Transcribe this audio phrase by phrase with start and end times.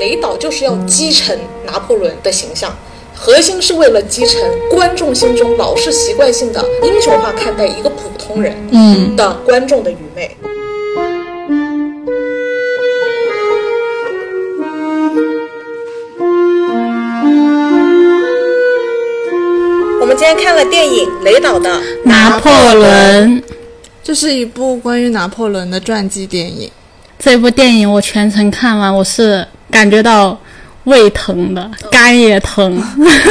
[0.00, 2.74] 雷导就是要击沉拿破仑的形象，
[3.14, 10.36] 核心是为了击沉观众心中老是习惯性的英雄化看待一个普通人嗯的观众的愚昧。
[19.98, 21.68] 我们今天看了电影雷导的
[22.04, 23.42] 《拿破仑
[24.04, 26.70] 这是一部关于拿破仑的传记电影。
[27.18, 30.38] 这部电影我全程看完，我是感觉到
[30.84, 32.82] 胃疼的，肝也疼。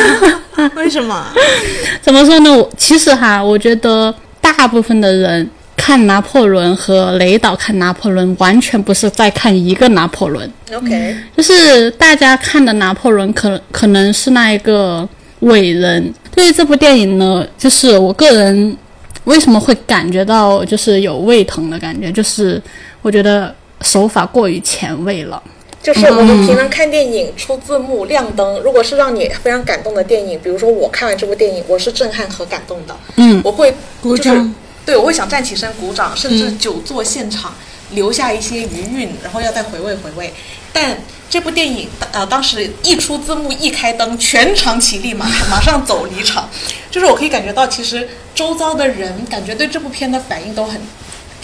[0.75, 1.25] 为什么？
[2.01, 2.51] 怎么说呢？
[2.55, 10.49] 我其实哈，我觉得大部分的人看拿破仑和雷导看拿破仑，完全不是在看一个拿破仑。
[10.73, 15.07] OK，就是大家看的拿破仑可可能是那一个
[15.41, 16.13] 伟人。
[16.33, 18.77] 对于这部电影呢，就是我个人
[19.25, 22.61] 为什么会感觉到就是有胃疼的感觉，就是
[23.01, 25.41] 我觉得手法过于前卫了。
[25.85, 34.55] 就是我们平常看电影出字幕亮灯，如果是让你非常感动的电影，比如说我看完这部电影，我是震撼和感动的，嗯，我会就是鼓掌。
[34.83, 37.53] 对，我会想站起身鼓掌，甚至久坐现场，
[37.91, 40.33] 留下一些余韵，然后要再回味回味。
[40.73, 40.97] 但
[41.29, 46.49] 这部电影呃，当时一出字幕一开灯，全场起立马马上走离场，
[46.89, 50.81] 就是我可以感觉到，其实周遭的人感觉对这部片的反应都很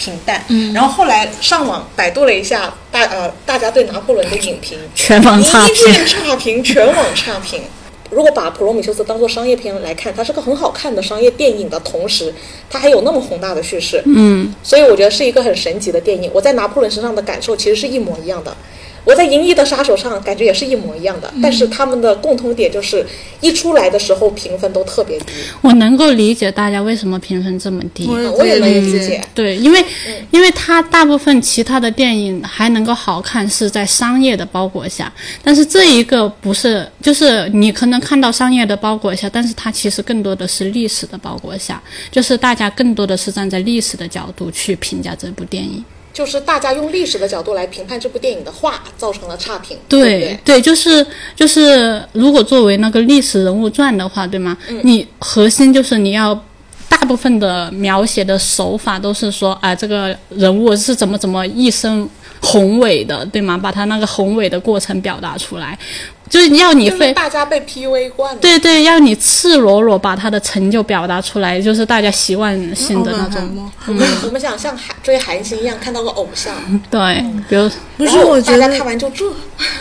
[0.02, 0.44] 平淡。
[0.48, 5.92] 嗯，然后后来上网百度了一下大呃大家对拿破仑的影评，全网差一评。
[5.92, 7.62] 片差评，全网差评。
[8.10, 12.34] 如果把《普罗米修斯》当做商业片来看，它是个很好看的商业电影的同时，
[12.68, 16.30] 它还有那么宏大的叙事，嗯，所以我觉得是一个很神奇的电影。
[16.34, 18.54] 我在拿破仑身上的感受其实是一模一样的，
[19.04, 23.04] 我在《银翼的杀手》上感觉也是一模一样的，但是他们的共同点就是
[23.40, 25.26] 一出来的时候评分都特别低，
[25.60, 28.06] 我能够理解大家为什么评分这么低。
[28.06, 29.20] 我也我也能理解。
[29.34, 29.84] 对，因为、
[30.30, 45.84] 因为它大部分其他的电影还能够好看，是在商业的包裹下，但是这一个不是，就是你可能看到商业的包裹下，但是它其实更多的是历史的包裹下，就是大家更多的是站在历史的角度去评价这部电影。
[46.12, 54.56] 就是大家用历史的角度来评判这部电影的话，造成了差评，对对就是就是，如果作为那个历史人物传的话，对吗？
[54.82, 56.38] 你核心就是你要
[56.88, 62.06] 大部分的描写的手法都是说，啊、这个人物是怎么怎么一生
[62.40, 63.56] 宏伟的，对吗？
[63.56, 65.78] 把他那个宏伟的过程表达出来，
[66.32, 67.12] 就是要你就是非。
[67.12, 68.40] 大家被 PUA 惯了。
[68.40, 73.70] 对对，要你赤裸裸把他的成就表达出来，就是大家习惯性的那种。
[73.86, 76.54] 我们我们想像韩追韩星一样看到个偶像，
[76.90, 79.26] 对，比如不是，我觉得大家看完就这，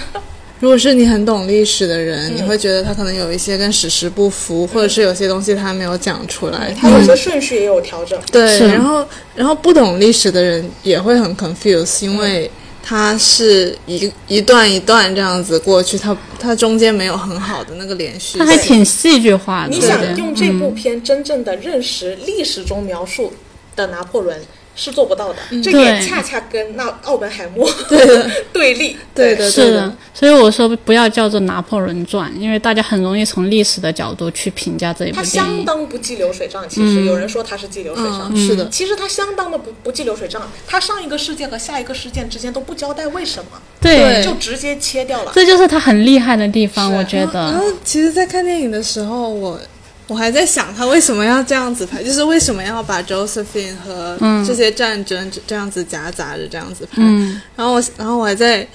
[0.60, 6.76] 如果是你很懂历史的人，你会觉得他可能有一些跟史实不符，或者是有些东西他没有讲出来。
[6.78, 8.20] 他有些顺序也有调整。
[8.30, 12.52] 对，然后然后不懂历史的人也会很 confused，因为
[12.84, 18.40] 它是一一段一段这样子过去，它它中间没有很好的那个连续性。
[18.40, 19.69] 他还挺戏剧化的。
[19.69, 23.31] 你想用这部片真正的认识历史中描述
[23.75, 24.40] 的拿破仑
[24.81, 28.97] 是做不到的，这也恰恰跟那奥本海默对 对立。
[29.14, 35.58] 对的，是的所以我说不要叫做拿破仑传，因为大家很容易从历史的角度去评价这一部它电影。
[35.58, 45.31] 相当不记流水账，其实有人说它是记流水账，嗯，是的，其实它相当的不不记流水账，它上一个事件和下一个事件之间都不交代为什么，对，就直接切掉了。
[45.36, 47.59] 这就是他很厉害的地方，我觉得然得。
[47.59, 49.59] 后其实，在看电影的时候，我
[50.12, 56.98] 我还在想他为什么要这样子拍，就是为什么要把 Josephine 和这些战争这样子夹杂着这样子拍。
[56.98, 58.68] 嗯然后我，然后我还在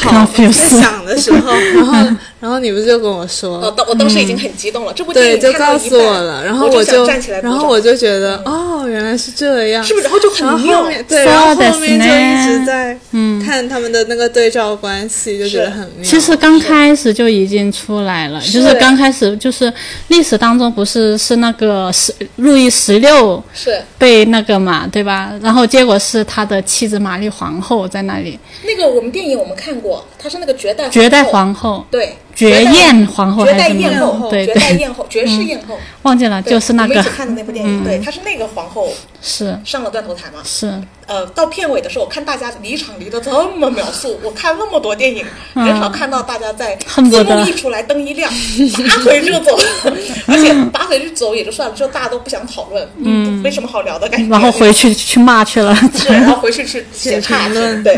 [0.00, 1.92] 考在想的时候，然后
[2.40, 10.04] 然后你不是就跟我说，我当我当时已经很激动了，这部电对，影就告看到一半诉我了，然后我就想站起来，然后我就觉得，哦，原来是这样，是不是？
[10.04, 12.98] 然后就很然后妙后，面对然后后面就一直在
[13.44, 16.02] 看他们的那个对照关系，就觉得很妙。
[16.02, 19.72] 其实刚开始就已经出来了，就是刚开始就是
[20.08, 23.82] 历史当中不是是那个十路易十六是。
[23.98, 25.32] 被那个嘛，对吧？
[25.42, 33.68] 然后结果是他的妻子玛丽皇后在那里，那个我们电影我们看过，她是那个绝代绝代皇后、对绝艳皇后绝代？
[33.68, 38.92] 艳后，对绝代，艳后，绝世艳后，忘记了，就是那个我们一起看的那部电影，对，她是那个皇后
[39.22, 40.40] 是上了断头台嘛。
[40.44, 40.72] 是，
[41.06, 48.30] 呃，到片尾的时候，我看大家离场离得这么秒速，我看那么多电影，很少看到大家在字幕一出来，灯一亮，
[48.88, 49.56] 拔腿就走，
[50.26, 54.28] 而且拔腿就走也就算了，就大家都不想讨论，嗯，没什么好聊的感觉。
[54.28, 55.74] 然后回去去骂去了。
[55.94, 57.94] 是，然后回去去写差评，对。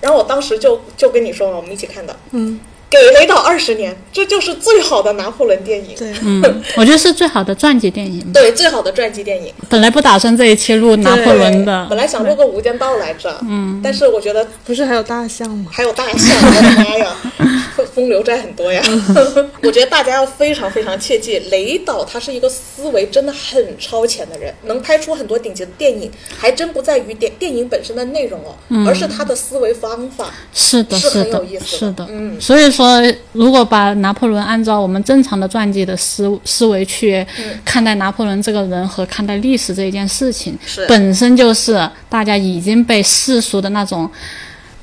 [0.00, 5.96] 然后我当时就就跟你说嘛，我们一起看的，嗯，给雷导二十年，这就是最好的拿破仑电影。
[5.98, 6.42] 对，嗯，
[6.76, 8.32] 我觉得是最好的传记电影。
[8.32, 9.52] 对，最好的传记电影。
[9.68, 15.70] 本来不打算这一期录拿破仑的，本来想录个《无间道》来着，嗯，但是我觉得不是还有大象吗？
[15.72, 17.16] 还有大象，我的妈呀，
[17.76, 18.80] 风风流债很多呀。
[19.62, 30.32] 我觉得大家要非常非常切记，雷导他是一个思维真的很超前的人，能拍出很多顶级的电影，还真不在于电电影本身的内容哦，而是他的思维方法。
[30.54, 32.06] 是的，是很有意，思的是的。
[32.10, 33.02] 嗯所以说，
[33.32, 40.56] 如果把拿破仑按照我们正常的传记的思思维去嗯看待拿破仑这个人和看待历史这一件事情，
[40.86, 44.10] 本身就是大家已经被世俗的那种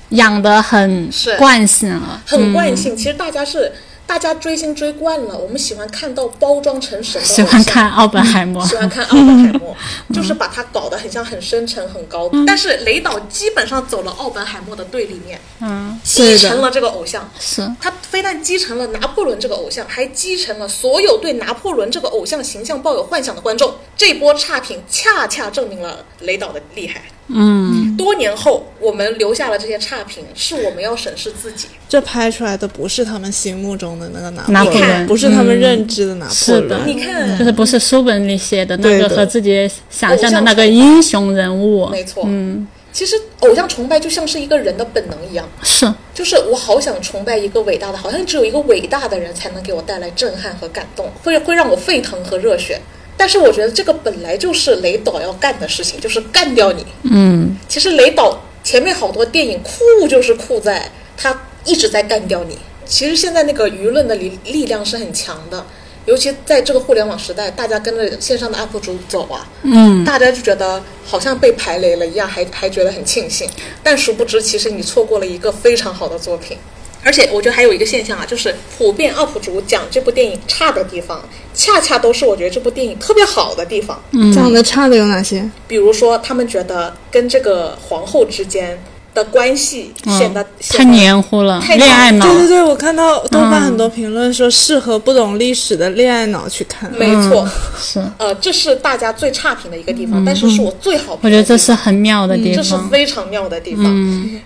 [0.09, 2.21] 养得很惯性了。
[2.25, 2.97] 很惯性。
[2.97, 3.71] 其实大家是
[4.05, 9.75] 大家追星追惯了，我们喜欢看到包装成神的偶像，喜欢看奥本海默，喜欢看奥本海默，
[10.13, 12.29] 就是把它搞得很像很深沉、很高。
[12.45, 17.27] 但是雷导基本上走了奥本海默的对立面，嗯，继承了这个偶像。
[17.39, 23.73] 是他非但继承了拿破仑这个偶像，还继承了所有对拿破仑这个偶像形象抱有幻想的观众。
[23.97, 27.01] 这波差评恰恰证明了雷导的厉害。
[27.27, 31.67] 嗯，多年后，我们留下了这些差评，是我们要审视自己。
[31.87, 36.81] 这拍出来的不是他们心目中的那个拿拿破仑，不是他们认知的拿破是的。
[36.85, 41.87] 你看，就是不是书本里写的那个和自己想象的那个英雄人物。
[41.89, 45.47] 没错，嗯，其实偶像崇拜就像是一个人的本能一样。
[45.61, 52.81] 是，就是我好想崇拜一个伟大的，好像只有一个伟大的人才能给我带来震撼和感动，会会让我沸腾和热血。
[53.23, 56.85] 但是我觉得这个本来就是雷导要干的事情，就是干掉你。
[57.03, 62.57] 嗯，其实雷导前面好多电影酷就是酷在他一直在干掉你。
[62.83, 65.65] 其实现在那个舆论的力力量是很强的，
[66.05, 73.49] 尤其在这个互联网时代，大家跟着线上的 UP 主走啊，嗯，大家就觉得好像被排雷了一样，还还觉得很庆幸，
[73.81, 76.57] 但殊不知其实你错过了一个非常好的作品。
[77.03, 81.21] 而且我觉得还有一个现象啊，就是普遍 UP 主讲这部电影差的地方，
[81.53, 84.01] 恰恰都是我觉得这部电影特别好的地方。
[84.11, 85.49] 嗯，讲的差的有哪些？
[85.67, 88.81] 比如说，他们觉得跟这个皇后之间
[89.13, 92.39] 的关系显得、嗯太黏糊了，太恋爱脑对。
[92.39, 96.91] 对对，我看到豆瓣很多评论说适合不懂历史的恋爱脑去看。
[96.97, 97.47] 没错，
[97.79, 101.27] 是，呃，这是大家最差评的一个地方，但是是我最好评的。
[101.27, 102.77] 我觉得这是很妙的地方这是。
[102.89, 103.83] 非常妙的地方。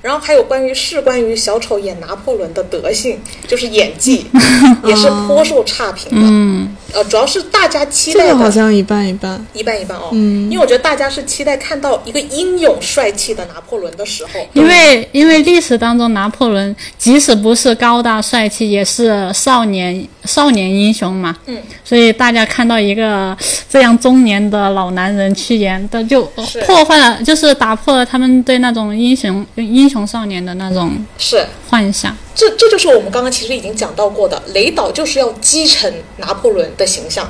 [0.01, 4.25] 然后还有关于是关于小丑演拿破仑的德性，就是演技，
[4.85, 6.27] 也是颇受差评的。
[6.29, 9.45] 嗯，呃，主要是大家期这个好像一半一半。
[9.53, 10.09] 一半一半哦。
[10.13, 21.35] 嗯因为我觉得大家是期待看到一个英勇帅气的拿破仑的时候，因为因为历史当中拿破仑即使不是高大帅气，也是少年少年英雄嘛。
[21.45, 23.35] 嗯，所以大家看到一个
[23.69, 26.23] 这样中年的老男人去演的，就
[26.65, 32.15] 破坏了，就是打破了他们对那种英雄英雄少年的那种是幻想。
[32.35, 37.27] 这这就是我们刚刚其实已经讲到过的，雷导就是要继承拿破仑的形象。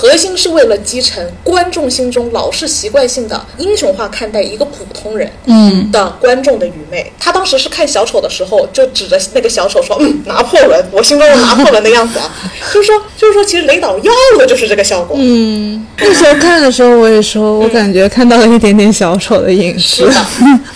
[0.00, 7.12] 核心是为了击沉观众心中老是习惯性的英雄化看待一个普通人，嗯，的观众的愚昧。
[7.18, 12.32] 他当时是看小丑的时候，就指着那个小丑说：“嗯，拿破仑，我心中的拿破仑的样子啊。
[12.72, 15.16] ”就是说，就是说，其实雷导要的就是这个效果。
[15.18, 20.04] 嗯，那时候看的时候，我也说，我感觉看到了一点点小丑的影视。
[20.04, 20.26] 是的，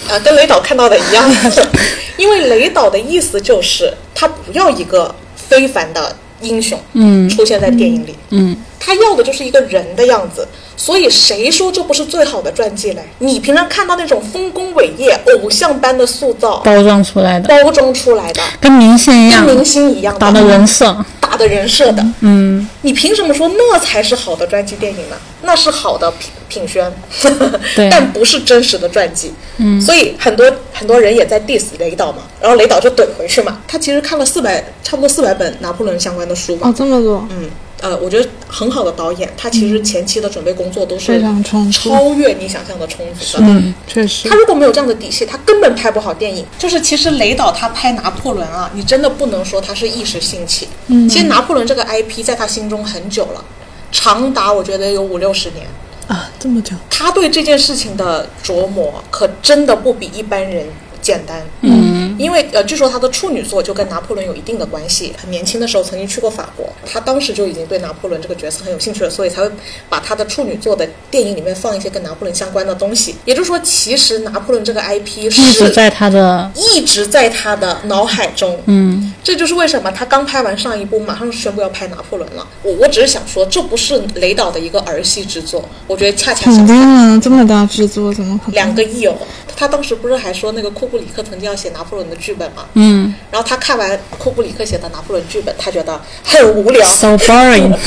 [0.08, 1.24] 呃，跟雷导看到的一样，
[2.18, 7.28] 因为雷导的意思就是他不要一个非凡的英雄，嗯。
[7.28, 10.46] 出现在电影里，嗯，他要的就是一个人的样子。
[10.76, 13.02] 所以谁说这不是最好的传记嘞？
[13.18, 20.96] 你平常看到那种丰功伟业、偶像般的塑造、包装出来的，包装出来的，跟明星一样，跟明星一样打的人设。
[21.42, 25.16] 打的人设的，嗯，你凭什么说那才是好的传记电影呢？
[25.42, 26.92] 那是好的品品宣，
[27.74, 29.32] 对但不是真实的传记。
[29.56, 33.60] 嗯，所以很多很多人也在 diss 雷导嘛，然后雷导就怼回去嘛。
[33.66, 36.68] 他其实看了四百，差不多四百本拿破仑相关的书吧。
[36.68, 37.50] 哦，这么多，嗯，
[37.82, 43.44] 呃，我觉得很好的导演，他其实前期的准备工作都是非常充足超越你想象的充足的。
[43.44, 44.36] 嗯，确实他。
[44.36, 46.46] 如果没有这样的底气，他根本拍不好电影。
[46.58, 50.68] 就是其实雷导他拍拿破仑啊，你真的不能说他是一时兴起。
[50.86, 53.44] 嗯，其实拿破仑这个 IP 在他心中很久了，
[53.90, 55.66] 长达我觉得有五六十年。
[56.08, 60.66] 啊，这么久，他对这件事情的琢磨，可真的不比一般人
[61.00, 61.40] 简单。
[61.62, 65.12] 嗯，因为呃，据说他的处女作就跟拿破仑有一定的关系。
[65.20, 69.50] 很年轻的时候曾经去过法国，他当时就已经对拿破仑这个角色很有兴趣了，所以才会
[69.88, 73.16] 把他的处女作的电影里面放一些跟拿破仑相关的东西。
[73.24, 78.56] 也就是说，其实拿破仑这个 IP 一直是在他的一直在他的脑海中。
[78.66, 82.46] 嗯，这就是为什么他刚拍完上一部，马上宣布要拍拿破仑了。
[82.62, 86.76] 我我只是想说，这不是雷导的一个儿戏之作，我觉得恰恰相肯反。
[86.76, 88.54] 定啊，这么大制作怎么可能？
[88.54, 89.16] 两个亿哦，
[89.48, 92.66] 他他当时不是还说那个库布里克曾经要写拿破仑的剧本嘛？
[92.74, 97.74] 嗯然后他看完库布里克写的拿破仑剧本，他觉得很无聊，，so boring。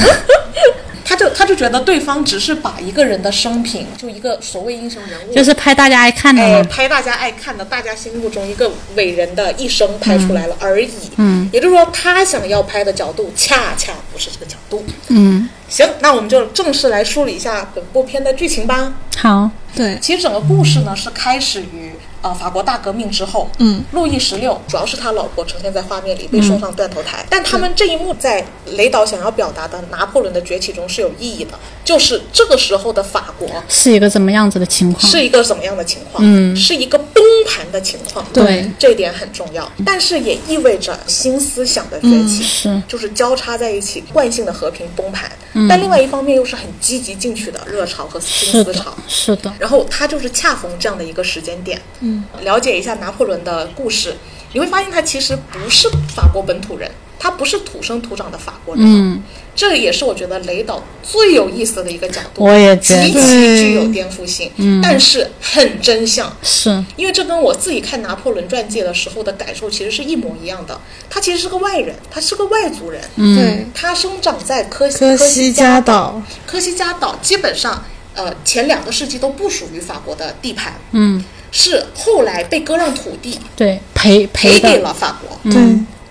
[1.07, 6.63] 他就他就觉得对方只是把一个人的生平，就一个所谓英雄人物，就是拍大家爱看的。
[6.63, 10.89] 拍大家爱看的，大家心目中一个伟人的一生拍出来了而已。
[11.17, 14.83] 嗯，也就是说，他想要拍的角度恰恰不是这个角度。
[15.09, 18.91] 嗯，行，那我们就正式来梳理一下本部片的剧情吧。
[19.15, 21.93] 好，对，其实整个故事呢是开始于
[22.25, 31.51] 呃法国大革命之后，嗯，路易十六主要是他老婆呈现在画面里被送上断头台，但他们这一幕在雷导想要表达的拿破仑的崛起中是有意义的，
[31.85, 35.09] 就是这个时候的法国是一个怎么样子的情况？
[35.09, 36.21] 是一个怎么样的情况？
[36.25, 38.25] 嗯是一个崩盘的情况。
[38.33, 45.31] 对这一点很重要，但是也意味着新思想的崛起，是就是交叉在一起，惯性的和平崩盘。
[45.69, 54.15] 但另外一方面又是很积极进取的热潮和新思潮。，是的，然后他就是恰逢这样的一个时间点，嗯，了解一下拿破仑的故事，
[54.51, 56.91] 你会发现他其实不是法国本土人，
[57.25, 59.23] 他不是土生土长的法国人，嗯，
[59.55, 66.31] 这也是我觉得雷导最有意思的一个角度，我也觉得极其具有颠覆性，嗯，但是很真相。
[66.43, 70.79] 是，因为这跟我自己看拿破仑传记的时候的感受其实是一模一样的。
[71.09, 76.21] 他其实是个外人，他是个外族人，嗯对，他生长在科科西嘉岛。
[76.45, 85.51] 科西嘉岛基本上，呃，前两个世纪都不属于法国的地盘，嗯，是后来被割让土地对，赔赔赔给，了法国。
[85.51, 85.59] 对，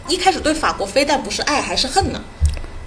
[0.08, 2.20] 一开始对法国非但不是爱，还是恨呢。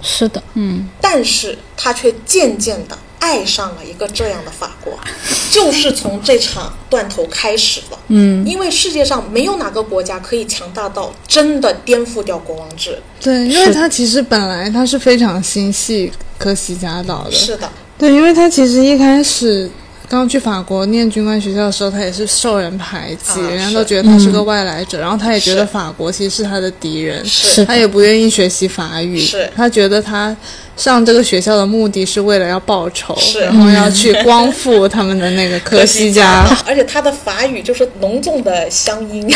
[0.00, 4.96] 是的，嗯，但是他却渐渐的爱上了一个这样的法国，
[5.50, 7.98] 就是从这场断头开始了。
[8.06, 12.96] 嗯，因为世界上没有哪个国家可以强大到真的颠覆掉国王制。
[13.20, 19.68] 对，因为他其实本来他是非常心系科西嘉岛的，是的，对，因为他其实一开始
[20.08, 27.64] 刚去法国念军官学校的时候，他也是受人排挤，啊人家都觉得他是个外来者，然后他也觉得法国其实是他的敌人，是。
[27.66, 29.50] 他也不愿意学习法语，是。
[29.54, 30.34] 他觉得他
[30.78, 36.46] 上这个学校的目的是为了要报仇，是然后要去光复他们的那个科西嘉。
[36.64, 39.28] 而且他的法语就是浓重的乡音。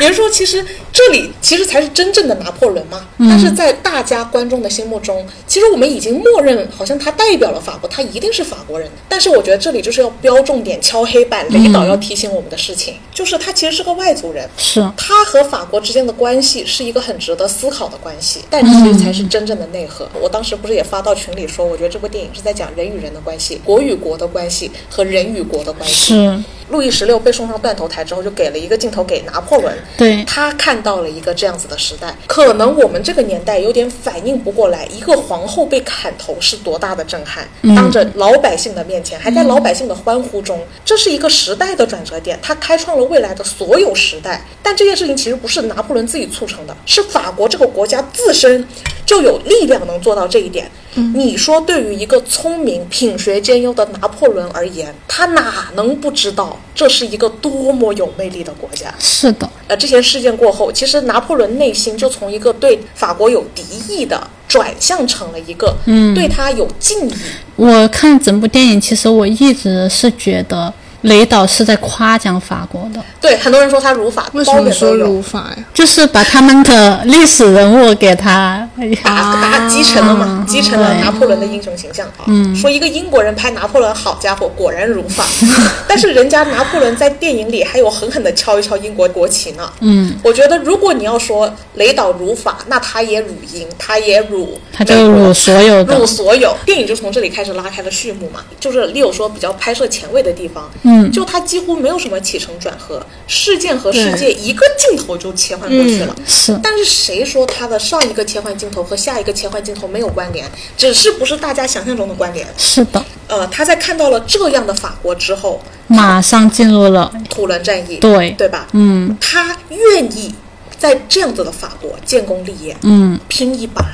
[0.00, 3.06] 也就是说，其实这里其实才是真正的拿破仑嘛。
[3.18, 8.90] 但是在大家观众的心目中，其实我们已经默认，好像他代表了法国，他一定是法国人。
[9.08, 14.48] 但是我觉得这里就是要标重点、敲黑板，雷导要提醒我们的事情，就是他其实是个外族人。
[14.56, 20.05] 是，他和法国之间的关系是一个很值得思考的关系，但这才是真正的内核。
[20.20, 26.14] 我当时不是也发到群里说，我觉得这部电影是在讲人与人的关系、国与国的关系和人与国的关系。
[26.14, 32.14] 是，路易十六被送上断头台之后，就给了一个镜头给拿破仑，对，他看到了一个这样子的时代。
[32.26, 44.44] 可能我们这个年代有点反应不过来，一个皇后被砍头是多大的震撼，当着老百姓的面前，还在老百姓的欢呼中，这是一个时代的转折点，它开创了未来的所有时代。
[44.62, 48.66] 但这件事情其实不是拿破仑自己促成的，是法国这个国家自身
[49.04, 50.70] 就有力量能做到这一点。
[51.14, 58.92] 你说，对于一个聪明、品学兼优的拿破仑而言，他哪能不知道这是一个多么有魅力的国家？
[58.98, 67.14] 是的，呃，这些事件过后，其实拿破仑内心就从一个对法国有敌意的，转向成了一个嗯对他有敬意。
[67.56, 70.72] 我看整部电影，其实我一直是觉得
[71.06, 75.56] 雷导是在夸奖法国的，对，很多人说他如法，包为什么说点都有儒法呀？
[75.72, 78.68] 就是把他们的历史人物给他，
[79.04, 82.06] 打打继承了嘛，啊继承了拿破仑的英雄形象。
[82.26, 85.24] 嗯，说一个英国人拍拿破仑，好家伙，果然如法。
[85.86, 89.70] 但是人家拿破仑在电影里还有狠狠的敲一敲英国国旗呢。
[89.80, 98.40] 嗯，我觉得如果你要说雷导如法，那他也辱英，他也辱他就辱所有的入，所有，电影就从这里开始拉开了序幕嘛。
[98.58, 106.14] 就是利友说比较拍摄前卫的地方，嗯就它几乎没有什么起承转合，事件和世界一个镜头就切换过去了。
[106.26, 110.50] 是但是谁说它的上一个切换镜头和下一个切换镜头没有关联？
[110.76, 112.46] 只是不是大家想象中的关联。
[112.56, 118.66] 是的，呃，他在看到了这样的法国之后，马上进入了土伦战役，对对吧？
[118.72, 120.34] 嗯他愿意
[120.78, 123.84] 在这样子的法国建功立业，嗯，拼一把。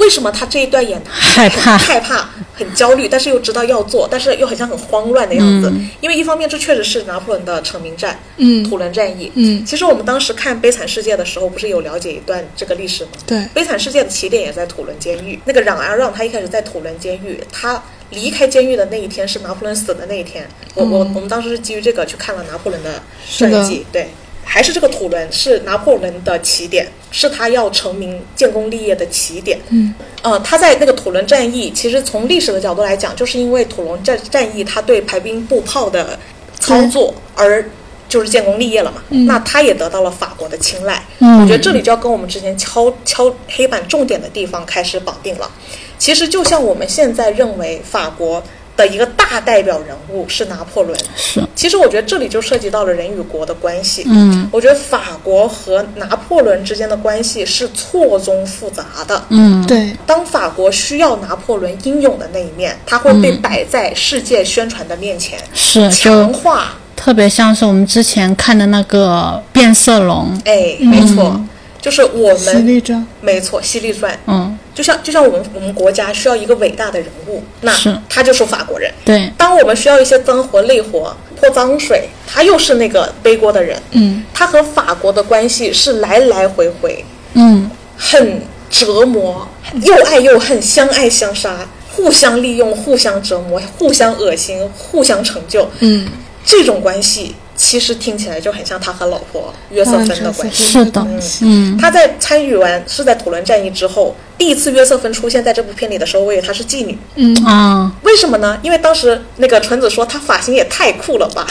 [0.00, 5.70] 为什么他这一段演得害怕很害怕、很焦虑，但是又知道要做，但是又好像很慌乱的样子？
[6.00, 9.30] 因为一方面这确实是拿破仑的成名战，嗯土伦战役。
[9.34, 13.10] 嗯其实我们当时看《悲惨世界》的时候，不是有了解一段这个历史吗？
[13.26, 15.38] 对悲惨世界的起点也在土伦监狱。
[15.44, 20.48] 那个冉阿让他一开始在土伦监狱，他离开监狱的那一天是拿破仑死的那一天。
[20.74, 24.08] 我我我们当时是基于这个去看了拿破仑的传记，对。
[24.44, 29.58] 还是这个土伦是拿破仑的起点，是他要成名建功立业的起点。
[29.68, 36.18] 嗯，呃，他在那个土伦战役，其实从历史的角度来讲，就是因为土伦战战役，他对排兵布炮的
[36.58, 37.64] 操作而
[38.08, 39.02] 就是建功立业了嘛。
[39.08, 41.00] 那他也得到了法国的青睐。
[41.20, 45.48] 嗯我觉得这里就要跟我们之前敲敲黑板重点的地方开始绑定了。
[45.96, 48.42] 其实就像我们现在认为法国
[48.80, 54.04] 的一个大代表人物是拿破仑，是，其实我觉得这里就涉及到了人与国的关系。
[54.06, 54.48] 嗯。
[54.50, 59.22] 我觉得法国和拿破仑之间的关系是错综复杂的。
[59.28, 66.72] 嗯，对，当法国需要拿破仑英勇的那一面，他会被摆在世界宣传的面前，是就强化。
[66.96, 71.38] 特别像是我们之前看的那个变色龙，哎，没错，
[71.80, 72.82] 就是我犀们
[73.20, 77.72] 没错，《犀利传》嗯，就像就像我们我们国家需要一个伟大的人物，那
[78.08, 78.92] 他就是法国人。
[79.04, 83.80] 对，当我们需要一些脏活累活、泼脏水，他又是那个背锅的人。
[83.92, 87.70] 嗯，他和法国的关系是来来回回，嗯。
[88.02, 89.46] 很折磨，
[89.82, 95.68] 又爱又恨，相爱相杀，互相利用，互相折磨，互相恶心，互相成就。
[95.80, 96.08] 嗯，
[96.42, 100.64] 这种关系其实听起来就很像他和老婆约瑟芬的关系。
[100.64, 101.06] 是的，
[101.42, 106.98] 嗯他在参与完是在土伦战役之后，第一次约瑟芬出现在这部片里的时候，我以为她是妓女。
[107.16, 108.58] 嗯啊，为什么呢？
[108.62, 111.46] 因为当时那个纯子说她发型也太酷了吧，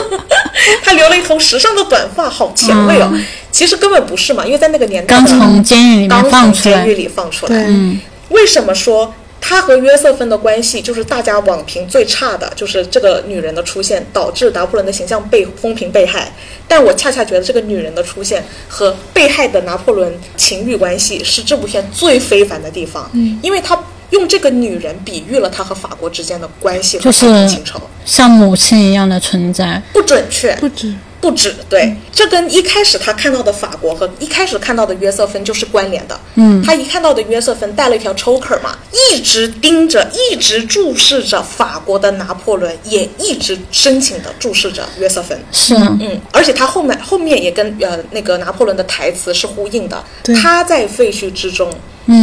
[0.82, 3.12] 她留了一头时尚的短发，好前卫哦。
[3.52, 7.64] 其实根本不是嘛，因为在那个年代刚的从监狱里刚面放出来从监狱，里放出来。
[7.68, 9.12] 嗯，为什么说
[9.46, 12.50] 他和约瑟芬的关系就是大家网评最差的？
[12.56, 16.32] 就是这个女人的出现导致拿破仑的形象被风评被害。
[16.66, 23.10] 但我恰恰觉得这个女人的出现和被害的拿破仑情欲关系是这部片最非凡的地方。
[23.12, 23.78] 嗯，因为他
[24.10, 27.62] 用这个女人比喻了他和法国之间的关系和就是感情。
[28.04, 36.20] 像母亲一样的存在，不准确，不止，不止，对，这跟一开始他看到的法国和一开始看到的约瑟芬就是关联的。
[36.34, 45.42] 嗯，他一看到的约瑟芬带了一条 choker 嘛，一直盯着，一直注视着法国的拿破仑，也一直深情的注视着约瑟芬。
[45.50, 50.04] 是，嗯，而且他后面后面也跟呃那个拿破仑的台词是呼应的。
[50.42, 51.72] 他在废墟之中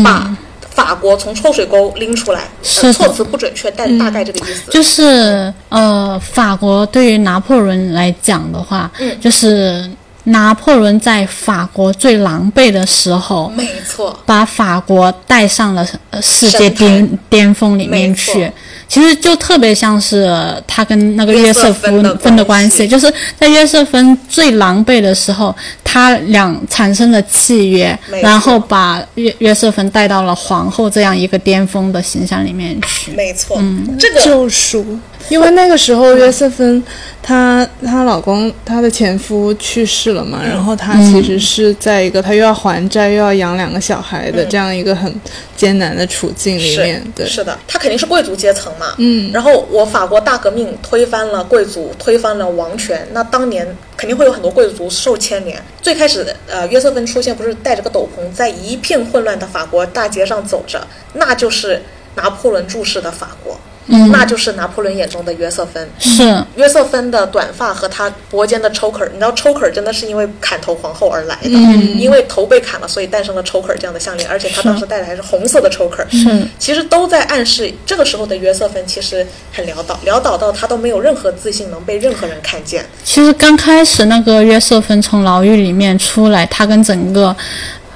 [0.03, 0.37] 把
[0.71, 4.71] 法国从臭水沟拎出来，是措辞不准确，但大概这个意思。
[4.71, 9.19] 就是呃，法国对于拿破仑来讲的话，嗯。
[9.19, 9.89] 就是
[10.25, 18.53] 拿破仑在法国最狼狈的时候，没错，把法国带上了呃世界巅巅峰里面去错。
[18.91, 20.29] 其实就特别像是
[20.67, 33.13] 他跟那个约约瑟夫芬的芬芬的关系，就是在约瑟芬最狼狈的时候，他俩产生了契约然后把约约瑟芬带到了皇后这样一个巅峰的形象里面去。
[33.13, 33.63] 没错，
[33.97, 34.99] 这个救赎。
[35.29, 36.83] 因为那个时候约瑟芬
[37.21, 45.13] 她她老公她的前夫去世了嘛，然后她其实是在一个她又要还债又要养两个小孩的这样一个很
[45.55, 48.95] 艰难的处境里面，对，是的，她肯定是贵族阶层嘛。
[48.97, 55.61] 嗯然后我法国大革命推翻了贵族，推翻了王权，那当年肯定会有很多贵族受牵连。
[55.81, 61.81] 最开始，呃，约瑟芬出现不是带着个斗篷，在一片混乱的法国大街上走着，那就是
[62.15, 64.11] 拿破仑注视的法国，嗯。
[64.11, 65.89] 那就是拿破仑眼中的约瑟芬。
[65.99, 71.99] 是，约瑟芬的短发和他脖间的 choker，你知道 choker 真的是因为砍头皇后而来的，嗯。
[71.99, 76.47] 因为头被砍了，所以诞生了 choker 这样的项链，而且他当时戴的还是红色的 choker，是。
[76.57, 82.85] 其实都在暗示这个时候的约瑟芬其实很潦倒，潦倒到他都没有任何自信能被任何人看见。
[83.03, 87.35] 其实刚开始那个约瑟芬从牢狱里面出来，他跟整个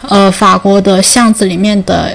[0.09, 2.11] 呃法国的巷子里面的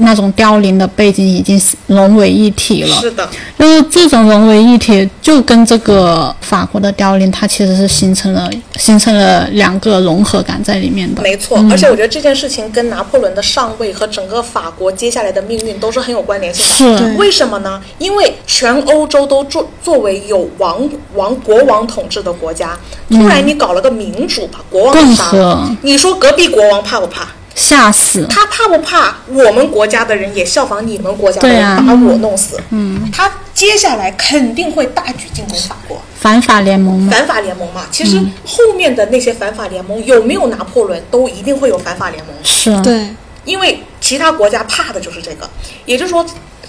[0.00, 2.96] 那种凋零的背景已经融为一体了。
[2.96, 11.22] 是的，就是这种融为一体，就跟这个法国的凋零，它其实是形成了形成了两个融合感在里面的。
[11.22, 11.58] 没错。
[11.70, 16.98] 而且我觉得这件事情跟拿破仑的上位和整个法国接下来的命运都是很有关联性的。
[16.98, 17.80] 是，为什么呢？
[17.98, 22.76] 因为全欧洲都作作为有王王国王统治的国家，
[23.10, 27.28] 突然你搞了个民主，把国王杀了，你说隔壁国王怕不怕？
[27.60, 28.26] 吓死。
[28.26, 32.58] 他怕不怕我们国家的人也效仿你们国家的人啊把我弄死？
[32.70, 36.00] 嗯，他接下来肯定会大举进攻法国。
[36.18, 43.08] 反法联盟嘛，反法联盟嘛，其实后面的那些反法联盟有没有拿破仑，都一定会有反法联盟，是，对，
[43.44, 45.48] 因为其他国家怕的就是这个。
[45.86, 46.24] 也就是说，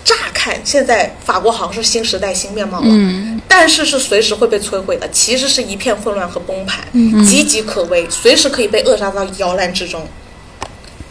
[0.05, 10.07] 乍看现在法国好像是新时代新面貌了，嗯但是是随时会被摧毁的，其实是一片混乱和崩盘，岌岌可危，随时可以被扼杀到摇篮之中。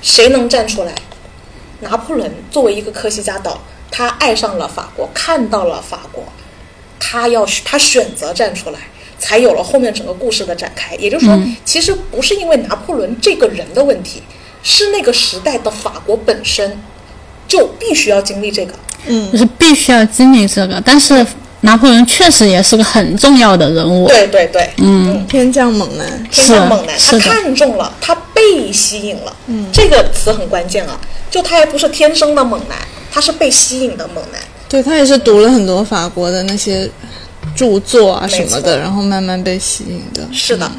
[0.02, 0.92] 谁能站出来？
[1.82, 3.58] 拿破仑作为一个科西嘉岛，
[3.90, 6.24] 他爱上了法国，看到了法国，
[6.98, 8.78] 他要他选择站出来，
[9.18, 10.94] 才有了后面整个故事的展开。
[10.96, 14.22] 也就是说，其实不是因为拿破仑这个人的问题，
[14.62, 16.78] 是那个时代的法国本身
[17.48, 18.74] 就必须要经历这个。
[19.06, 20.78] 嗯就是必须要经历这个。
[20.84, 21.26] 但是
[21.62, 24.06] 拿破仑确实也是个很重要的人物。
[24.06, 30.98] 对对对，嗯，天降猛男，天降猛男，他看中了，他被吸引了，嗯，这个词很关键啊，
[31.30, 32.78] 就他还不是天生的猛男，
[33.12, 34.40] 他是被吸引的猛男。
[34.66, 36.88] 对他也是读了很多法国的那些
[37.54, 40.26] 著作啊什么的，然后慢慢被吸引的。
[40.32, 40.70] 是的，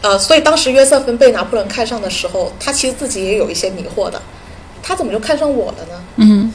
[0.00, 4.22] 呃，所以当时约瑟芬被拿破仑看上的时候，他其实自己也有一些迷惑的，
[4.82, 6.04] 他怎么就看上我了呢？
[6.16, 6.52] 嗯，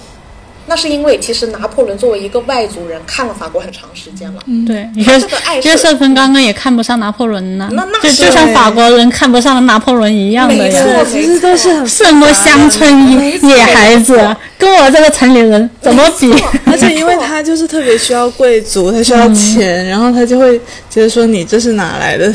[0.67, 4.41] 那是因为其实拿破仑作为一个外族人，看了法国很长时间了。
[4.45, 4.87] 嗯对，
[5.19, 10.83] 这个爱是约瑟芬刚刚也看不上拿破仑呢，那那就是就像法国人看不上拿破仑一样的没呀。
[10.83, 14.17] 错对，其实都是很什么乡村没错野孩子，
[14.57, 16.31] 跟我这个城里人怎么比？
[16.65, 22.25] 而且因为他就是特别需要贵族，他需要钱，然后他就会觉得说你这是哪来的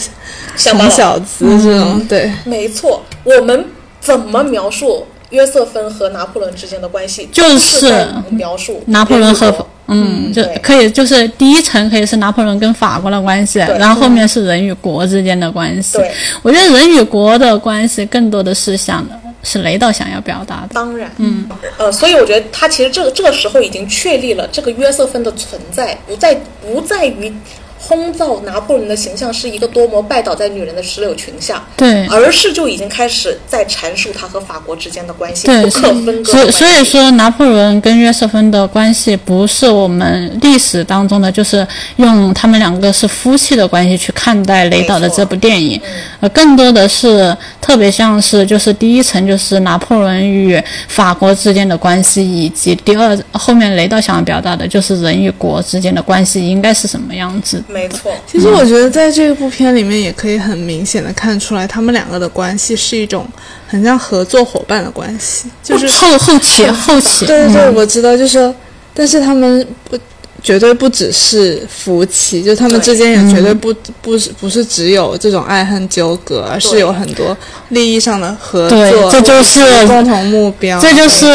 [0.57, 3.65] 穷乡巴小子这种，对，没错，我们
[4.01, 7.29] 怎么描述约瑟芬和拿破仑之间的关系？
[7.33, 16.11] 就是描述拿破仑和嗯，就可以就是第一层可以是拿破仑跟法国的关系，然后后面是人与国之间的关系对。
[16.43, 20.69] 我觉得人与国的关系更多的是想的是雷导想要表达的。
[20.73, 27.31] 当然，嗯，呃，所以我觉得他其实这个这个时候已经确立了这个约瑟芬的存在，不在不在于
[27.83, 32.07] 烘造拿破仑的形象是一个多么拜倒在女人的石榴裙下，对。
[32.07, 36.33] 而是就已经开始在阐述他和法国之间的关系，对，不可分割。
[36.33, 41.67] 所以所以说拿破仑跟约瑟芬的关系不是我们历史当中的，就是
[41.97, 45.81] 用他们两个是夫妻的关系去看待雷导的这部电影，
[46.21, 57.63] 呃，更多的是特别像是就是第一层就是拿破仑与法国之间的关系，以及第二后面雷导想要表达的就是人与国之间的关系应该是什么样子。
[57.73, 63.27] 没错，其实我觉得在这部片里面也可以很明显的看出来，他们两个的关系是一种
[63.67, 68.55] 很像合作伙伴的关系，就是后后期后期，对对对，我知道，就是说，
[68.93, 69.99] 但是他们不
[70.43, 77.37] 绝对不只是夫妻，就他们之间也绝对不、不是不是只有这种爱恨纠葛，而是有很多
[77.69, 81.27] 利益上的合作，对这就是共同目标，这就是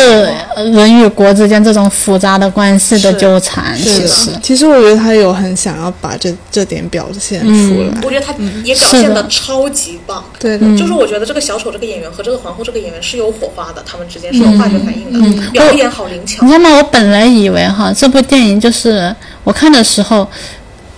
[0.55, 3.77] 呃人与国之间这种复杂的关系的纠缠。
[3.77, 4.07] 是的。
[4.07, 9.29] 其实，其实我觉得他有很想要把这这点表现出来，我觉得他也表现的的。
[9.29, 10.23] 超级棒。
[10.39, 16.43] 对的，就是我觉得这个小丑这个演员和这个皇后这个演员是有火花的，他们之间是有化学反应的，表演好灵巧。
[16.45, 16.51] 你。
[16.51, 16.75] 知道吗？
[16.77, 18.96] 我本来以为哈，这部电影就是
[19.43, 20.27] 我看的时候，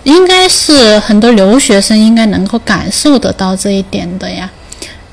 [0.04, 4.50] 应该是很多留学生应该能够感受得到这一点的呀。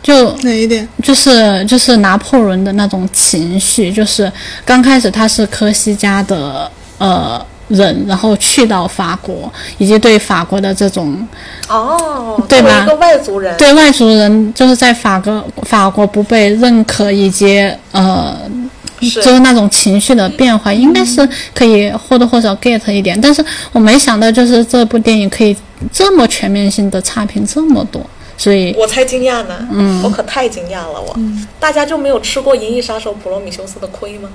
[0.03, 0.87] 就哪一点？
[1.03, 4.31] 就是就是拿破仑的那种情绪，就是
[4.63, 11.27] 刚开始他是科西嘉的呃人，然后去到法国，以及对法国的这种
[11.67, 18.66] 哦，对吧一个外族人，对外族人就是在法国法国不被认可，以及呃是
[18.99, 23.19] 就是那种情绪的变化，应该是可以或多或少 get 一点。
[23.19, 25.55] 但是我没想到，就是这部电影可以
[25.91, 28.01] 这么全面性的差评这么多，
[28.37, 31.15] 所以我才惊讶呢，嗯，我可太惊讶了，我，
[31.59, 34.29] 大家就没有吃过《银翼杀手》普罗米修斯的亏吗？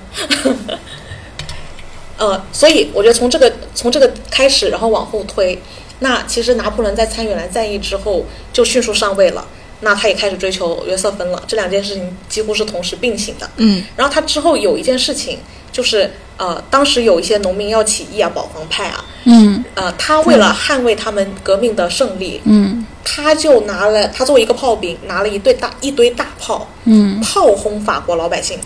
[2.15, 5.59] 呃，所以我觉得从这个从这个开始，然后往后推，
[5.99, 8.23] 那其实拿破仑在参与完战役之后
[8.53, 9.45] 就迅速上位了，
[9.83, 13.49] 那他也开始追求约瑟芬了，这两件事情几乎是同时并行的。
[13.57, 15.37] 嗯，然后他之后有一件事情，
[15.71, 28.57] 就是呃，当时有一些农民要起义啊，保皇派啊，嗯呃，他为了捍卫他们革命的胜利，嗯他就拿了他作为一个炮兵，拿了一堆大一堆大炮，嗯炮轰法国老百姓。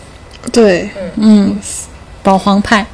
[0.51, 1.59] 对，嗯，
[2.23, 2.85] 保皇派，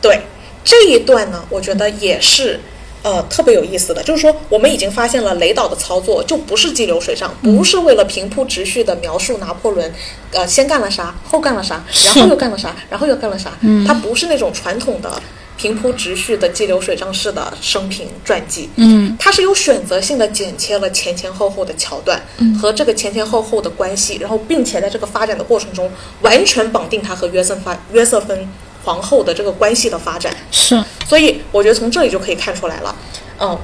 [0.00, 0.20] 对
[0.64, 2.58] 这一段呢，我觉得也是。
[3.02, 9.92] 呃，特别有意思的，就是说，我们已经发现了雷导的操作就不是激流水账，不是为了平铺直叙的描述拿破仑，
[10.32, 13.52] 呃，先干了啥，后干了啥，然后又干了啥，然后又干了啥。
[13.60, 15.20] 嗯，他不是那种传统的
[15.56, 18.68] 平铺直叙的激流水账式的生平传记。
[18.76, 22.20] 嗯它是有选择性的剪切了前前后后的桥段
[22.60, 25.90] 和这个前前后后的关系，然后并且在这个发展的过程中，
[26.22, 28.48] 完全绑定他和约瑟发约瑟芬
[28.88, 30.34] 皇后的这个关系的发展。
[30.50, 32.96] 是所以我觉得从这里就可以看出来了，
[33.38, 33.58] 嗯，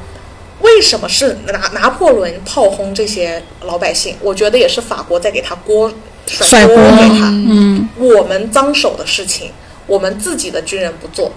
[0.60, 4.16] 为什么是拿拿破仑炮轰这些老百姓？
[4.20, 5.90] 我觉得也是法国在给他锅
[6.26, 7.30] 甩锅锅给他。
[7.30, 9.50] 嗯，我们脏手的事情，
[9.86, 11.32] 我们自己的军人不做。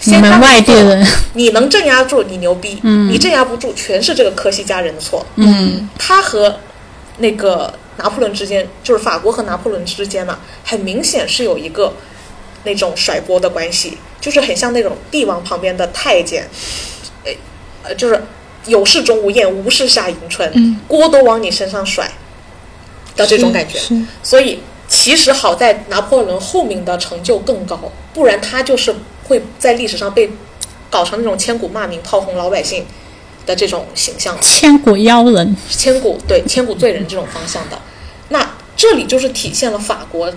[0.00, 2.78] 先他们做外地人，你能镇压住，你牛逼；
[3.10, 5.26] 你镇压不住，全是这个科西嘉人的错。
[5.34, 6.56] 嗯他和
[7.18, 11.92] 那个拿破仑之间，就是法国和拿破仑之间呢，很明显是有一个
[12.64, 16.48] 那种甩锅的关系，就是很像那种帝王旁边的太监，
[17.24, 17.32] 呃
[17.82, 18.22] 呃，就是
[18.66, 22.10] 有事钟无艳，无事夏迎春，锅都往你身上甩
[23.16, 23.78] 的这种感觉。
[24.22, 27.80] 所以其实好在拿破仑后面的成就更高，
[28.12, 28.94] 不然他就是
[29.24, 30.30] 会在历史上被
[30.90, 32.84] 搞成那种千古骂名、炮轰老百姓
[33.46, 34.36] 的这种形象。
[34.42, 37.80] 千古妖人，千古对千古罪人这种方向的。
[38.28, 40.32] 那这里就是体现了法国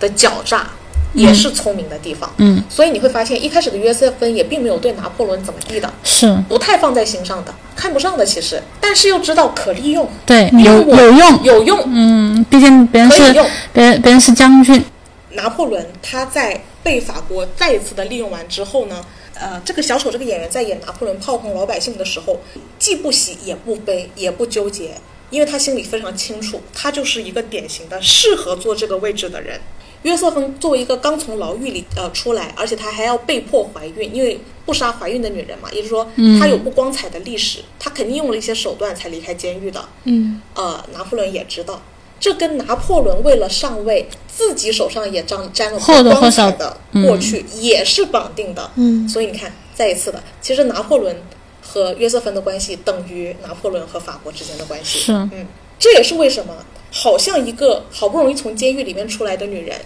[0.00, 0.70] 的狡诈，
[1.16, 2.32] 也是聪明的地方。
[2.36, 11.82] 嗯，所以你会发现，一开始的约瑟芬也并没有对拿破仑怎么地的，是不太放在心上的，看不上的其实，但是又知道可利用，对，有我有用，有用。
[11.86, 14.84] 嗯，毕竟别人是可以用别别人是将军，
[15.30, 22.38] 拿破仑他在被法国再一次的利用完之后呢，呃，这个小丑这个演员在演拿破仑炮轰老百姓的时候，
[22.78, 24.92] 既不喜也不悲也不纠结，
[25.30, 29.58] 因为他心里非常清楚，他就是一个典型的适合做这个位置的人。
[30.06, 36.06] 约瑟芬作为一个刚从牢狱里呃出来，而且她还要被迫怀孕，因为不杀怀孕的女人嘛，也就是说
[36.38, 39.84] 她有不光彩的历史，她肯定用了一些手段才离开监狱的。
[40.04, 41.82] 嗯，呃，拿破仑也知道，
[42.20, 48.70] 这跟拿破仑为了上位，自己手上也沾沾了不光彩少的过去，也是绑定的。
[48.76, 51.16] 嗯，所以你看，再一次的，其实拿破仑
[51.60, 55.00] 和约瑟芬的关系等于拿破仑和法国之间的关系。
[55.00, 56.54] 是嗯，这也是为什么，
[56.92, 59.80] 好像一个好不容易从监狱里面出来的女人。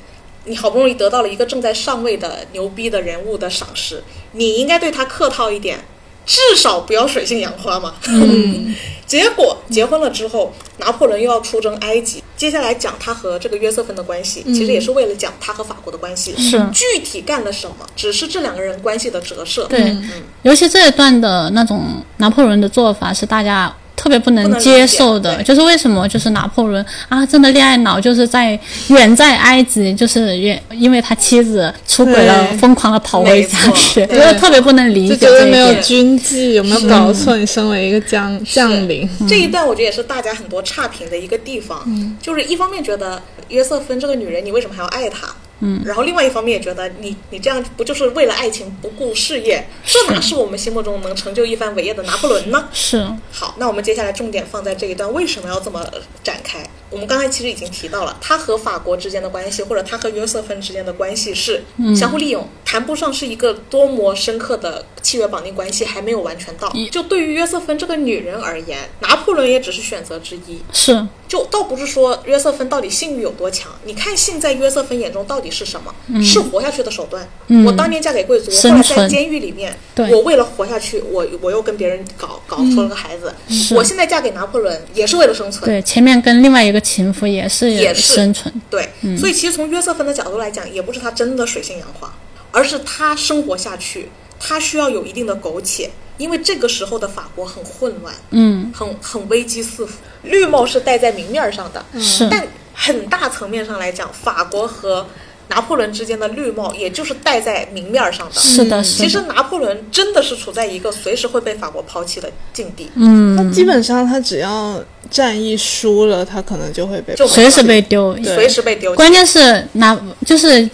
[0.47, 5.79] 你好不容易得到了一个正在上位的牛逼的人物的赏识，你应该对她客套一点，
[6.25, 7.95] 至少不要水性杨花嘛。
[8.09, 8.75] 嗯，
[9.07, 16.35] 结果结婚了之后，拿破仑又要出征埃及，接下来讲他和这个约瑟芬的关系，其实也是为了讲他和法国的关系。
[16.39, 19.67] 是具体干了什么，只是这两个人关系的折射。
[19.67, 26.09] 对嗯，尤其这一段的那种拿破仑的做法是大家特别不不能接受的，就是为什么？
[26.09, 28.59] 就是拿破仑啊，真的恋爱脑，就是在
[28.89, 34.19] 远在埃及，就是远因为他妻子出轨了，疯狂的跑回家去，对。
[34.19, 35.75] 就是特别不能理解就觉得没有。
[35.83, 37.37] 军纪，有没有搞错？
[37.37, 45.29] 你身为一个将将领，这一段我觉得也是大家很多差评的一个地方，就是一方面觉得约瑟芬这个女人，你为什么还要爱她？
[45.61, 49.67] 嗯，然后另外一方面也觉得你你这样不就是为了爱情不顾事业？
[49.85, 52.69] 这哪是我们心目中能成就一番伟业的拿破仑呢？
[52.73, 55.87] 是，好，那我们接下来重点放在这一段，为什么要这么
[56.25, 56.69] 展开？
[56.91, 61.63] 我们刚才其实已经提到了，他和法国之间的关系，或者他和约瑟芬之间的关系是
[61.97, 66.73] 相互利用，谈不上是一个多么深刻的契约绑定关系，还没有完全到。
[66.91, 70.61] 就对于约瑟芬这个女人而言，拿破仑也只是选择之一。
[70.73, 75.95] 是，就倒不是说约瑟芬到底性欲有多强，你看性在约瑟芬眼中到底是什么？
[76.21, 77.25] 是活下去的手段。
[77.65, 79.79] 我当年嫁给贵族，我后来在监狱里面，
[80.11, 83.33] 我为了活下去，我我又跟别人搞搞出了个孩子。
[83.77, 85.65] 我现在嫁给拿破仑也是为了生存。
[85.65, 92.13] 对，前面跟另外一个情妇也是也是生存，对，所以其实从约瑟芬的角度来讲，也不是他真的水性杨花，
[92.51, 94.09] 而是他生活下去，
[94.41, 95.91] 他需要有一定的苟且，
[96.21, 99.95] 因为这个时候的法国很混乱，嗯，很很危机四伏。
[100.25, 102.29] 绿帽是戴在明面上的，是。
[102.31, 105.07] 但很大层面上来讲，法国和
[105.49, 108.35] 拿破仑之间的绿帽，也就是戴在明面上的。
[108.39, 114.79] 是的，是其实，拿破仑真的是处在一个随时会被法国抛弃的境地，嗯，他基本上他只要
[115.11, 118.95] 战役输了，他可能就会被就随时被丢，随时被丢。
[118.95, 120.69] 关键是拿就是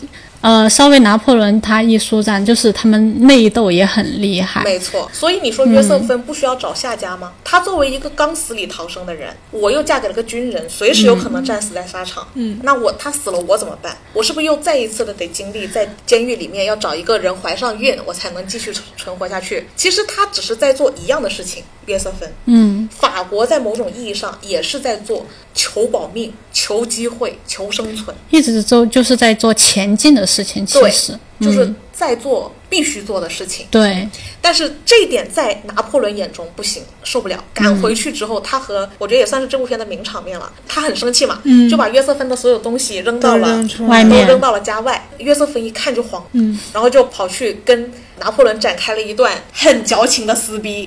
[0.46, 7.32] 呃，稍微拿破仑他一输战，就是他们内斗也很厉害，没错，所以你说约瑟芬不需要找下家吗？
[7.42, 12.28] 他作为一个刚死里逃生的人，我又嫁给了个军人，随时有可能战死在沙场。
[12.34, 13.96] 嗯，那我他死了，我怎么办？
[14.12, 19.66] 我是不是又再一次的得经历在监狱里面要找一个人怀上孕，我才能继续存存活下去？
[19.74, 21.64] 其实他只是在做一样的事情。
[21.86, 25.24] 约瑟芬，嗯，法国在某种意义上也是在做
[25.56, 28.14] 求保命、求机会、求生存。
[28.30, 33.66] 一直都就是在做前进的事情，其对实，就是在做必须做的事情。
[33.70, 34.06] 对，
[34.40, 37.42] 但是这一点在拿破仑眼中不行，受不了。
[37.54, 40.52] 赶回去之后，他和我觉得也算是这部片的名场面了。
[40.68, 41.40] 他很生气嘛，
[41.70, 45.08] 就把约瑟芬的所有东西扔到了外面扔到了家外。
[45.18, 50.86] 约瑟芬一看就慌，嗯，然后就跑去跟拿破仑展开了一段很矫情的撕逼。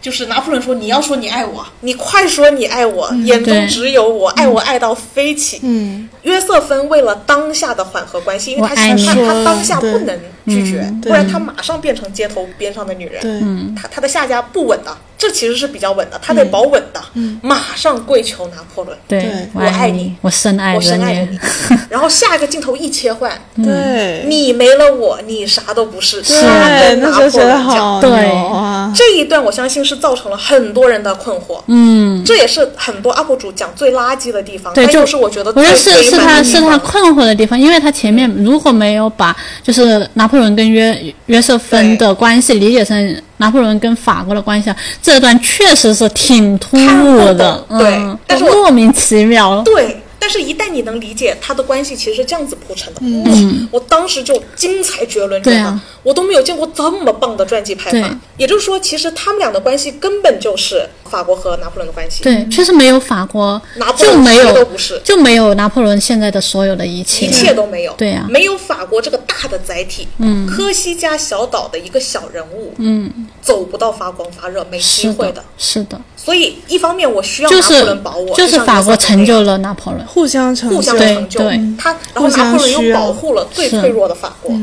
[0.00, 13.20] 就是拿破仑说：“你要说你爱我，你快说你爱我，眼中只有我，爱我爱到飞起。”嗯，约瑟芬为了当下的缓和关系，因为他他他当下不能拒绝，嗯不然他马上变成街头边上的女人。
[13.20, 13.40] 对，
[13.80, 17.00] 他他的下家不稳的，这其实是比较稳的，他得保稳的，
[17.42, 21.38] 马上跪求拿破仑，对对，我爱爱你我深爱着我深爱你你。
[21.90, 23.30] 然后下一个镜头一切换，
[23.62, 26.22] 对，你没了我，你啥都不是。
[26.22, 36.80] 对那时候觉得破仑讲好对啊，这一段我相信是造成了很多人的困惑，嗯，这也是很多 UP 主讲最垃圾的地方，对就是我觉得我觉得是是他是他愤的地方。
[36.80, 49.60] 困惑的地方，因为他前面如果没有把就是拿破仑跟约约瑟芬的关系理解成拿破仑跟法国的关系啊，这段确实是挺突兀的，嗯，但是莫名其妙。
[49.62, 58.02] 对，但是，一旦你能理解他的关系其实是这样子铺陈的，嗯，我当时就精彩绝伦，真的，我都没有见过这么棒的传记拍对。
[58.02, 58.14] 法。
[58.36, 65.00] 也就是说，其实他们俩的关系根本就是法国和拿破仑的关系，对，确实没有法国拿破仑谁就没有都不是。
[65.02, 68.26] 就没有拿破仑现在的所有的一切，一切都没有，对啊。
[68.28, 73.10] 没有法国这个大的载体，嗯，科西嘉小岛的一个小人物，嗯，
[73.42, 75.32] 走不到发光发热，没机会的。
[75.32, 81.38] 的。，是的，所以一方面我需要拿破就是仑保我，就是法国成就了拿破仑，互相成互相就对成就。
[81.78, 84.54] 他，然后拿破仑又保护了最脆弱的法国，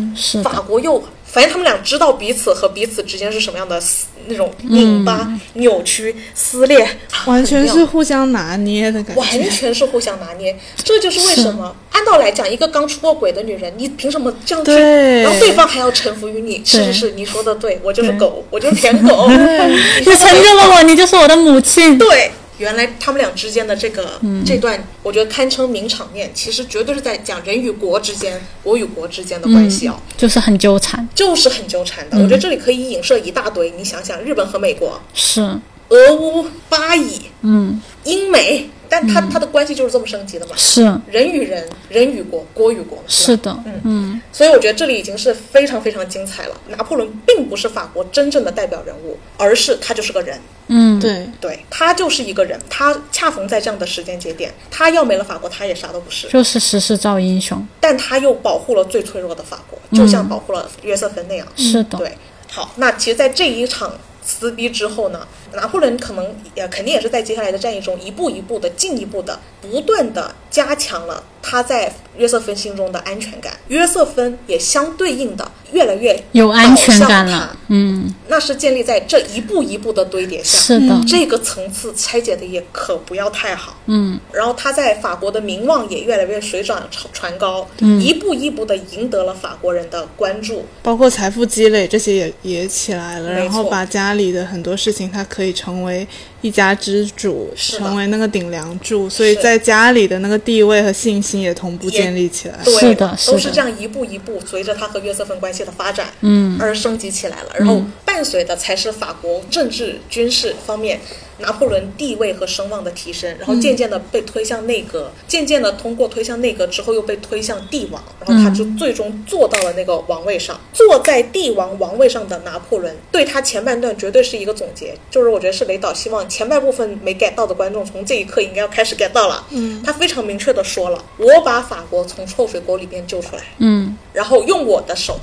[0.44, 1.04] 法国又。
[1.30, 6.88] 反正他们俩知道彼此和彼此之间是什么样的撕那种拧巴、扭曲、撕裂，
[7.26, 9.22] 完全是互相拿捏的感觉。
[9.22, 9.50] 完。
[9.52, 14.72] 全是互相拿捏，这就是为什么按道来讲，一个刚出过轨的女人，你凭什么这样去？
[14.72, 15.22] 对。
[15.22, 16.62] 然后对方还要臣服于你？
[16.64, 19.28] 是是是，你说的对，我就是狗，我就是舔狗。
[19.30, 21.98] 你成就了我，你就是我的母亲。
[21.98, 24.44] 对，原来他们俩之间的这个、嗯。
[24.46, 30.00] 这段，我觉得堪称名场面，其实绝对是在讲人与国之间、国与国之间的关系哦。
[30.16, 32.24] 就是很纠缠，就是很纠缠的，嗯。
[32.24, 33.72] 我觉得这里可以影射一大堆。
[33.72, 35.42] 你想想，日本和美国、是，
[35.90, 40.54] 俄乌、巴以、嗯，英美，但他他的关系就是这么升级的嘛。
[40.56, 40.84] 是。
[41.10, 44.22] 人与人，人与国，国与国，是的，嗯。
[44.32, 46.60] 所以我觉得这里已经是非常非常精彩了。
[46.68, 61.48] 拿破仑并不是法国真正的代表人物，而是他就是个人，嗯，对，对他就是一个人，他恰逢在这样的时间节点，他要没了法国，他也啥都不是，就是时势造英雄，但他又保护了最脆弱的法国，就像保护了约瑟芬那样。
[61.56, 62.18] 是的，对，
[62.52, 63.92] 好，那其实，在这一场
[64.28, 73.58] 撕逼之后呢，拿破仑可能也肯定也是在接下来的战役中一步一步的、进一步的、不断的加强了他在约瑟芬心中的安全感。
[73.70, 80.58] 约瑟芬也相对应的越来越有安全感了，嗯，那是建立在这一步一步的堆叠下。
[80.58, 86.82] 是的，这个层次拆解的也可不要太好，嗯，然后他在法国的名望也越来越水涨
[87.14, 88.02] 船高，嗯。
[88.02, 96.08] 一步一步的赢得了法国人的关注，包括财富积累这些也也起来了，然后把家里的很多事情，他可以成为
[96.42, 102.60] 一家之主，成为那个顶梁柱，所以在家里的那个地位和信心也同步建立起来。
[102.64, 107.50] 对，是的是的都是这样一步一步随着他和约瑟芬关系的发展，嗯，而升级起来了。
[107.58, 111.00] 然后伴随的才是法国政治军事方面
[111.40, 120.60] 拿破仑地位和声望的提升，然后渐渐的被推向内阁，渐渐的通过推向内阁之后又被推向帝王，然后他就最终坐到了那个王位上。
[120.74, 129.46] 坐在帝王王位上的拿破仑，对他前半段绝对是一个总结，就是我觉得是雷导希望前半部分没 get 到的观众从这一刻应该要开始 get 到了。
[129.50, 135.20] 嗯，他非常明确的说了，我把法国从臭水沟里边救出来，嗯然后用我的手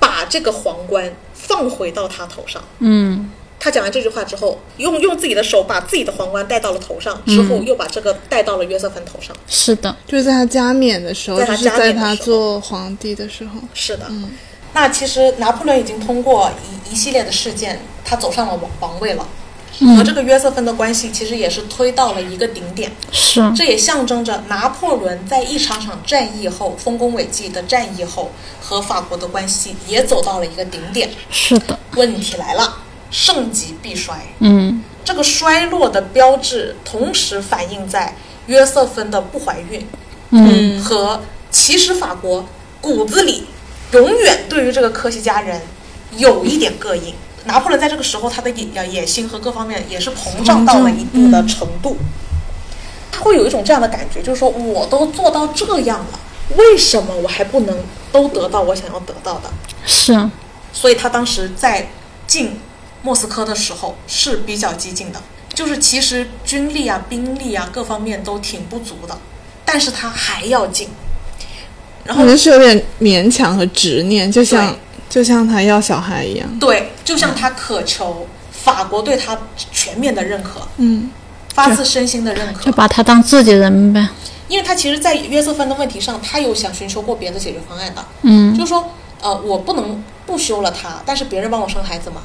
[0.00, 2.62] 把这个皇冠放回到他头上。
[2.78, 3.30] 嗯，
[3.64, 9.34] 他讲完这句话之后，用用自己的手把自己的皇冠戴到了头上，之后又把这个戴到了约瑟芬头上。
[9.48, 12.16] 是的，就是在他加冕的时候，在他就是在加冕的时候。
[12.16, 14.32] 他做皇帝的时候，是的，嗯。
[14.74, 16.52] 那其实拿破仑已经通过
[16.86, 19.26] 一一系列的事件，他走上了王王位了。
[19.96, 31.10] 和这个约瑟芬的关系其实也是推到了一个顶点，是，这也象征着拿破仑在一场场战役后、丰功伟绩的战役后，和法国的关系也走到了一个顶点。
[31.30, 32.76] 是的，问题来了，
[33.14, 34.26] 盛极必衰。
[34.40, 39.86] 嗯这个衰落的标志，同时反映在约瑟芬的不怀孕，
[40.30, 42.44] 嗯和其实法国
[42.80, 43.46] 骨子里
[43.92, 45.60] 永远对于这个科西嘉人
[46.16, 47.14] 有一点膈应。
[47.44, 51.98] 拿破仑在这个时候，他的野呃野心和各方面也是膨胀到了一定的程度，
[53.12, 56.18] 他会有一种这样的感觉，就是说我都做到这样了，
[56.56, 57.78] 为什么我还不能
[58.10, 59.50] 都得到我想要得到的？
[59.84, 60.32] 是啊，
[60.72, 61.90] 所以他当时在
[62.26, 62.58] 进
[63.04, 65.20] 莫斯科的时候是比较激进的，
[65.54, 69.16] 就是其实军力啊、兵力啊各方面都挺不足的，
[69.64, 70.88] 但是他还要进。
[72.02, 74.74] 然后可能是有点勉强和执念，就像
[75.08, 76.58] 就像他要小孩一样。
[76.58, 79.38] 对，就像他渴求法国对他
[79.70, 81.10] 全面的认可，嗯，
[81.54, 82.64] 发自身心的认可。
[82.64, 84.08] 就，把他当自己人呗，
[84.48, 88.54] 因为他其实，在约瑟芬的问题上，他有想寻求过别的解决方案的，嗯。
[88.54, 88.90] 就是说，
[89.22, 92.22] 呃，我不能不休了他，但是别人帮我生孩子嘛，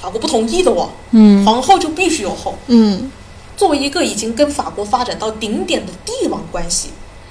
[0.00, 1.44] 法国不同意的哦，嗯。
[1.44, 2.56] 皇后就必须有后。
[2.66, 3.10] 嗯，
[3.56, 6.88] 作为一个已经跟法国发展到顶点的帝王关系，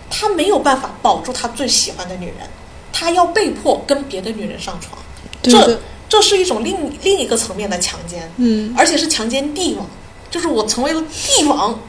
[0.10, 2.48] 他没有办法保住他最喜欢的女人，
[2.94, 4.98] 他要被迫跟别的女人上床，
[5.42, 9.86] 这这是一种另另一个层面的强奸，嗯，而且是强奸帝王，
[10.30, 11.80] 就是我成为了帝王，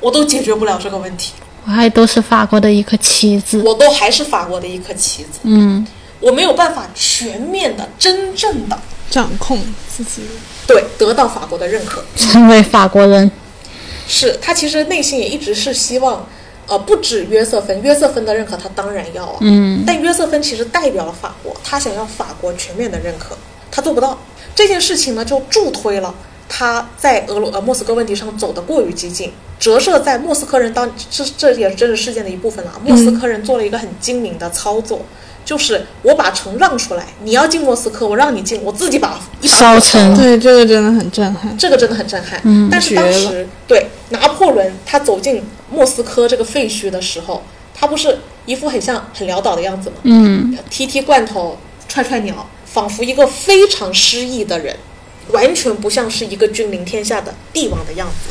[0.00, 1.32] 我都解决不了这个问题，
[1.66, 5.86] 我还都是法国的一颗棋子，我都还是法国的一颗棋子，嗯。
[6.20, 8.76] 我没有办法全面的、真正的
[9.10, 10.22] 掌控自己。
[10.66, 12.04] 对得到法国的认可。
[12.16, 13.30] 成为法国人，
[14.06, 16.28] 是他其实内心也一直是希望
[16.66, 23.36] 呃，不止约瑟芬，约瑟芬的认可他当然要啊，嗯，但约瑟芬其实代表了法国，他想要法国全面的认可，
[23.70, 24.18] 他做不到
[24.54, 26.14] 这件事情呢，就助推了
[26.46, 32.72] 他在俄罗呃莫斯科问题上走得过于激进，折射在莫斯科人当这这也是真实事件的一部分了。
[32.84, 35.06] 莫斯科人做了一个很精明的操作，
[35.48, 41.56] 就是我把城让出来，你要进莫斯科，我让你进，我自己把一把火烧成对，这个真的很震撼。
[41.56, 42.38] 这个真的很震撼。
[42.44, 42.68] 嗯。
[42.70, 47.42] 但是当时对拿破仑他走进莫斯科这个废墟的时候，
[47.74, 49.96] 他不是一副很像很潦倒的样子吗？
[50.02, 51.56] 嗯，踢踢罐头，
[51.88, 54.76] 踹踹鸟，仿佛一个非常失意的人，
[55.30, 58.30] 完全不像是一个君临天下的帝王的样子，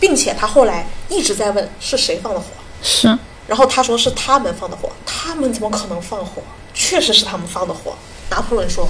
[0.00, 2.46] 并且他后来一直在问是谁放的火，
[2.82, 3.16] 是，
[3.48, 6.42] 然后他说是他们放的火，他们怎么可能放火？
[6.72, 7.94] 确实是他们放的火。
[8.30, 8.86] 拿破仑说，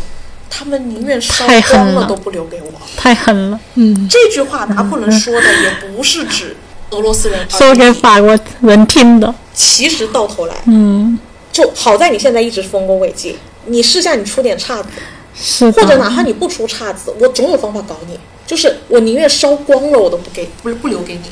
[0.51, 2.73] 他们宁愿烧光了都不留给我。
[2.97, 6.57] 太狠了，嗯，这句话拿破仑说的也不是指
[6.91, 11.19] 俄罗斯人， 说给法国人听的，其实到头来，嗯，
[11.53, 14.89] 就好在你现在一直丰功伟绩，你试下你出点岔子，
[15.35, 18.19] 是或者哪，怕你不出岔子，我总有方法搞你。
[18.45, 21.23] 就是我宁愿烧光了，我都不给，不不留给你。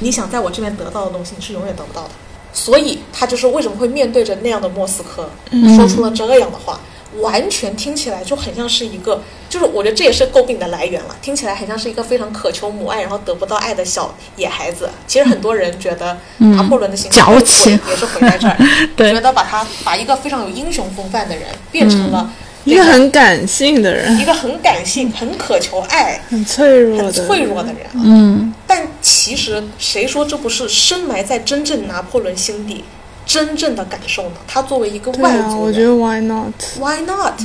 [0.00, 2.10] 你想在我这边得到的东西，你是永远得不到的。
[2.56, 5.28] 所以他就是为什么会面对着那样的莫斯科，
[5.76, 6.80] 说出了这样的话，
[7.20, 11.14] 完全听起来就很像是一个，就是我觉得这也是诟病的来源了。
[11.20, 14.88] 听起来很像是一个非常渴求母爱，然后得不到爱的小野孩子。
[15.06, 18.56] 其实很多人觉得拿破仑的形象矫情也是毁在这儿，
[18.96, 22.30] 对 觉得把他把一个非常有英雄风范的人变成了
[22.66, 28.02] 一个很感性的人，一个很感性、很渴求爱、很脆弱很的，脆弱的人啊。
[28.04, 32.84] 嗯，但其实谁说这不是深埋在真正拿破仑心底
[33.24, 34.36] 真正的感受呢？
[34.48, 37.40] 他作为一个外族人、我觉得 why not？Why not？、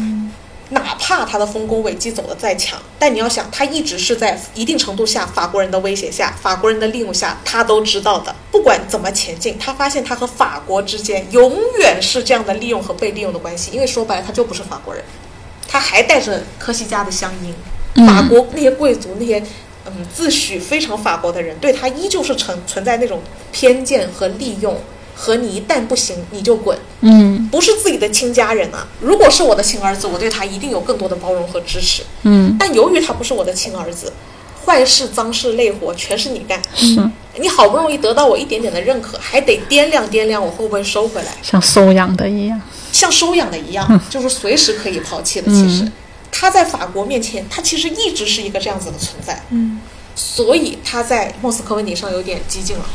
[0.71, 8.35] 哪怕他的丰功伟绩走得再强，但你要想，他一直是在一定程度下法国人的威胁下、法国人的利用下，他都知道的。
[8.51, 15.03] 不管怎么前进，他发现他和法国之间永远是这样的利用和被利用的关系，因为说白了，他就不是法国人，
[15.67, 17.53] 他还带着科西嘉的乡音。
[18.07, 19.43] 法国那些贵族那些。
[19.83, 23.19] 嗯，自诩非常法国的人，对他依旧是存存在那种
[23.51, 24.79] 偏见和利用，
[25.21, 28.87] 和你一旦不行你就滚，嗯不是自己的亲家人啊。
[28.99, 32.01] 如果是我的亲儿子，我对他一定有更多的包容和支持。
[32.23, 34.11] 嗯，但由于他不是我的亲儿子，
[34.65, 36.59] 坏事、脏事、累活全是你干。
[36.73, 37.07] 是
[37.39, 42.59] 你好不容易得到我一点点的认可，还得掂量掂量我会不会收回来，像收养的一样，
[42.91, 45.51] 像收养的一样，就是随时可以抛弃的。
[45.51, 45.89] 其实、
[46.31, 49.45] 他在法国面前，他其实一直是一个这样子的存在。
[49.51, 49.79] 嗯，
[50.15, 52.85] 所以他在莫斯科问题上有点激进了，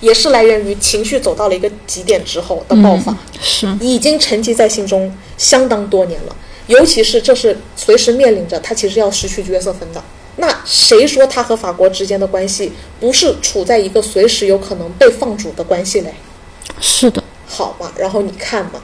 [0.00, 3.16] 也是来源于情绪走到了一个极点之后的爆发。
[3.40, 6.36] 是，已经沉积在心中相当多年了。
[6.66, 10.02] 尤其是这是随时面临着他其实要失去约瑟芬的。
[10.36, 16.14] 那谁说他和法国之间的关系不是处在一个随时有可能被放逐的关系嘞？
[16.80, 18.80] 是的，好嘛，然后你看嘛，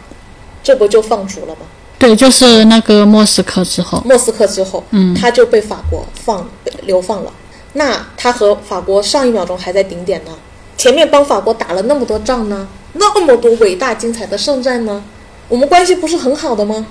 [0.63, 1.61] 这不就放逐了吗？
[1.97, 6.51] 对，就是那个莫斯科之后，莫斯科之后，嗯他就被法国放
[6.83, 7.33] 流放了。
[7.75, 10.33] 那他和法国上一秒钟还在顶点呢，
[10.77, 15.03] 前面帮法国打了那么多仗呢，那么多伟大精彩的圣战呢，
[15.49, 16.87] 我们关系不是很好的吗？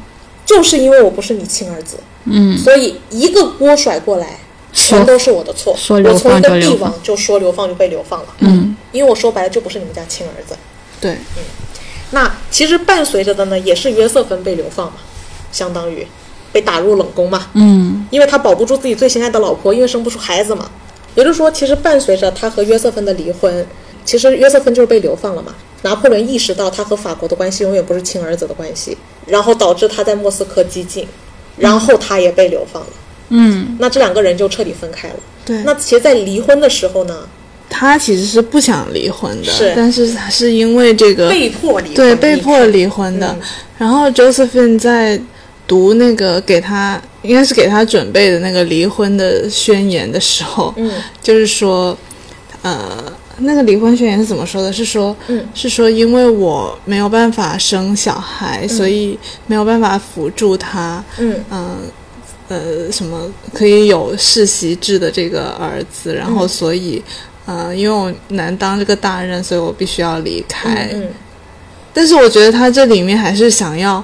[0.45, 4.39] 就是因为我不是你亲儿子，嗯，所以一个锅甩过来，
[4.73, 5.73] 全都是我的错。
[5.73, 10.55] 我从一个帝王就说流放就被流放了，嗯，因为我说白了就不是你们家亲儿子。
[10.99, 11.43] 对，嗯。
[12.11, 14.95] 那其实伴随着的呢，也是约瑟芬被流放嘛，
[15.51, 16.05] 相当于
[16.51, 20.69] 被打入冷宫嘛，嗯，因为他保不住自己最心爱的老婆，因为生不出孩子嘛。
[21.16, 23.66] 也就是说，其实伴随着他和约瑟芬的离婚，
[24.05, 25.53] 其实约瑟芬就是被流放了嘛。
[25.84, 31.05] 拿破仑意识到他和法国的关系永远不是亲儿子的关系，然后导致他在莫斯科激进，
[31.57, 32.89] 然后他也被流放了。
[33.30, 35.16] 嗯，那这两个人就彻底分开了。
[35.45, 37.28] 对那其实，在离婚的时候呢，
[37.70, 43.28] 他其实是不想离婚的，是但是他是因为这个被迫离婚，对被迫离婚的。
[43.28, 43.47] 嗯
[43.78, 45.20] 然后 Josephine 在
[45.68, 50.91] 读那个给他应该是给他准备的那个离婚的宣言的时候，嗯
[51.22, 51.97] 就是说，
[52.61, 53.03] 呃，
[53.38, 54.72] 那个离婚宣言是怎么说的？
[54.72, 61.78] 是说，嗯是说因为我没有办法生小孩，所以没有办法辅助他，嗯嗯。
[62.49, 67.01] 呃，什么可以有世袭制的这个儿子，然后所以，
[67.45, 70.89] 呃，因为我难当这个大任，所以我必须要离开。
[70.93, 71.07] 嗯
[71.93, 74.03] 但是我觉得他这里面还是想要，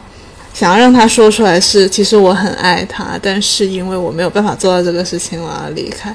[0.54, 6.14] 想要让他说出来是，其实我很爱他，但是因为我没有办法做到这个事情，我要离开。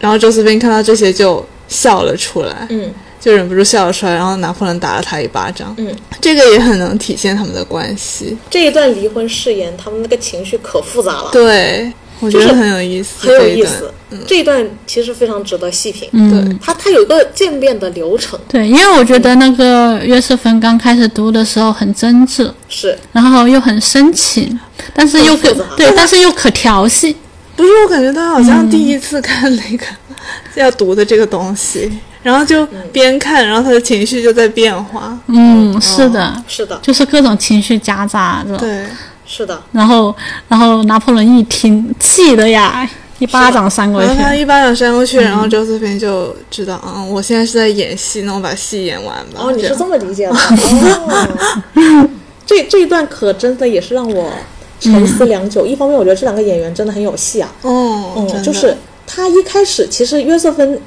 [0.00, 4.12] 然后周斯宾看到这些就笑了出来，嗯就忍不住笑了出来。
[4.12, 8.36] 然后拿破仑打了他一巴掌，嗯，这个也很能体现他们的关系。
[8.50, 11.30] 这一段离婚誓言，他们那个情绪可复杂了。
[11.32, 13.94] 对，我觉得很有意思，很有这一段意思。
[14.26, 16.08] 这一段其实非常值得细品。
[16.12, 22.98] 嗯，它它有一个渐变的流程，对，因为我觉得那个约瑟芬刚开始读的时候很真挚，是。
[23.12, 24.58] 然后又很深情，
[24.92, 27.16] 但是又可对，但是又可调戏。
[27.56, 29.86] 不是，我感觉他好像第一次看那个、
[30.56, 31.88] 要读的这个东西，
[32.20, 35.16] 然后就边看，然后他的情绪就在变化。
[35.28, 38.56] 嗯，是的，是的，就是各种情绪夹杂着。
[38.56, 38.84] 对，
[39.24, 40.12] 是的，然后，
[40.48, 42.88] 然后拿破仑一听，气的呀，
[43.24, 44.22] 一巴掌扇过去然后。
[44.22, 49.40] 他一巴掌扇过去，然后周斯平就知道，嗯，我现在是在演戏，那我把戏演完吧。
[49.40, 50.32] 哦，你是这么理解的？
[50.36, 52.08] 哦，
[52.44, 54.30] 这这一段可真的也是让我
[54.78, 55.66] 沉思良久。
[55.66, 57.50] 一方面，我觉得这两个演员真的很有戏啊。
[57.62, 60.78] 哦，嗯，就是他一开始其实约瑟芬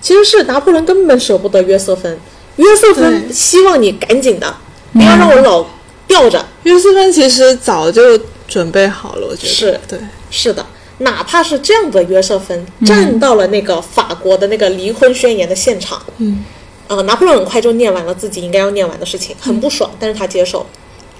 [0.00, 2.16] 其实是拿破仑根本舍不得约瑟芬，
[2.56, 4.54] 约瑟芬希望你赶紧的，
[4.92, 5.66] 不要让我老
[6.06, 6.46] 吊着。
[6.62, 9.98] 约瑟芬其实早就准备好了，我觉得是对，
[10.30, 10.64] 是的，
[11.00, 16.44] 哪怕是这样的约瑟芬站到了那个法国的那个离婚宣言的现场，嗯，
[16.88, 20.64] 呃，拿破仑很快就念完了自己应该要念完的事情，很不爽，但是他接受。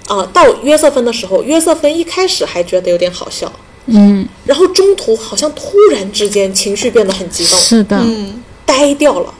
[0.07, 3.49] 啊、到约瑟芬的时候，约瑟芬一开始还觉得有点好笑，
[3.85, 9.33] 嗯，然后中途好像突然之间情绪变得很激动，是的，嗯，呆掉了。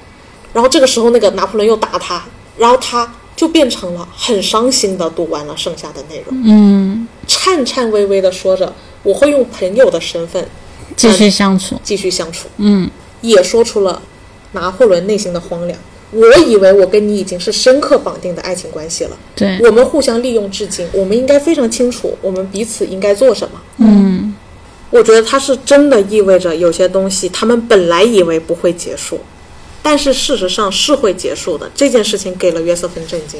[0.53, 2.23] 然后这个时候，那个拿破仑又打他，
[2.57, 8.73] 然后他就变成了很伤心的读完了剩下的内容，嗯，颤颤巍巍的说着
[9.03, 10.47] ：“我会用朋友的身份
[10.95, 11.79] 继续相处。
[11.83, 12.89] 继续相处。”嗯，
[13.21, 14.01] 也说出了
[14.51, 15.79] 拿破仑内心的荒凉。
[16.13, 23.61] 我以为我跟你已经是深刻绑定的爱情关系了，对，我们互相利用至今，我们应该非常清楚我们彼此应该做什么。
[23.77, 24.35] 嗯，
[24.89, 29.21] 我觉得它是真的意味着有些东西他们本来以为不会结束，
[29.81, 31.71] 但是事实上是会结束的。
[31.73, 33.39] 这件事情给了约瑟芬震惊。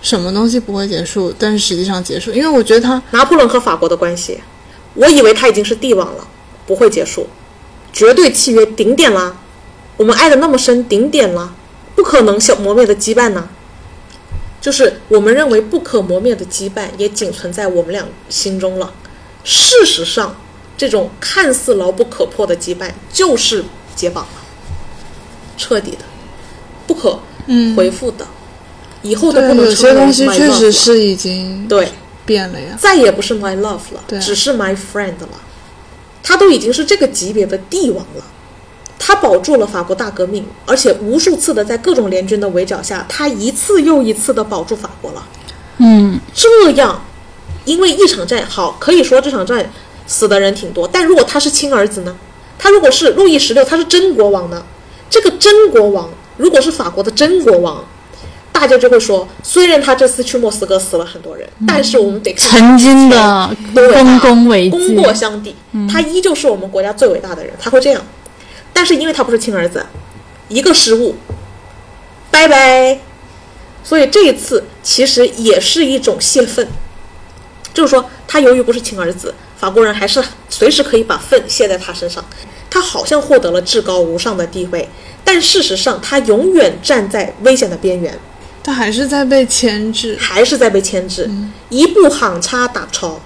[0.00, 4.40] 什么东西不会结束，但是实际上结束，因为我觉得他拿破仑和法国的关系，
[4.96, 6.26] 我以为他已经是帝王了，
[6.66, 7.28] 不会结束，
[7.92, 9.36] 绝对契约顶点啦，
[9.96, 11.54] 我们爱的那么深，顶点啦，
[11.94, 13.48] 不可能消磨灭的羁绊呢。
[14.60, 18.92] 就是我们认为不可磨灭的羁绊，也仅存在我们俩心中了。
[19.44, 20.34] 事实上，
[20.76, 24.42] 这种看似牢不可破的羁绊，就是解绑了，
[25.56, 25.98] 彻底的，
[26.86, 27.20] 不可
[27.76, 28.26] 回复的，
[29.02, 31.88] 以后都不能成为有些东西确实是已经对。
[32.26, 32.76] 变了呀。
[32.78, 35.28] 再也不是 my love 了，只是 my friend 了。
[36.22, 38.24] 他都已经是这个级别的帝王了，
[38.98, 45.24] 他保住了法国大革命，而且无数次的在各种联军的围剿下，他一次又一次的保住法国了。
[45.78, 47.04] 嗯，这样，
[47.64, 49.70] 因为一场战好，可以说这场战
[50.08, 52.16] 死的人挺多，但如果他是亲儿子呢？
[52.58, 54.64] 他如果是路易十六，他是真国王呢？
[55.08, 57.84] 这个真国王如果是法国的真国王，
[58.58, 65.54] 大家就会说，虽然他这次去莫斯科死了很多人，但是我们得看曾经的丰功伟功，过相抵，
[65.92, 68.02] 他依旧是我们国家最伟大的人，他会这样。
[68.72, 69.84] 但是因为他不是亲儿子，
[70.48, 71.16] 一个失误，
[72.30, 72.98] 拜拜。
[73.84, 76.66] 所以这一次其实也是一种泄愤，
[77.74, 82.24] 就是说他由于不是亲儿子，法国人还是随时可以把愤泄在他身上。
[82.70, 84.88] 他好像获得了至高无上的地位，
[85.22, 88.18] 但事实上他永远站在危险的边缘。
[88.66, 90.16] 他还是在被牵制。
[90.18, 91.30] 还是在被牵制，
[91.68, 93.20] 一步行差打超，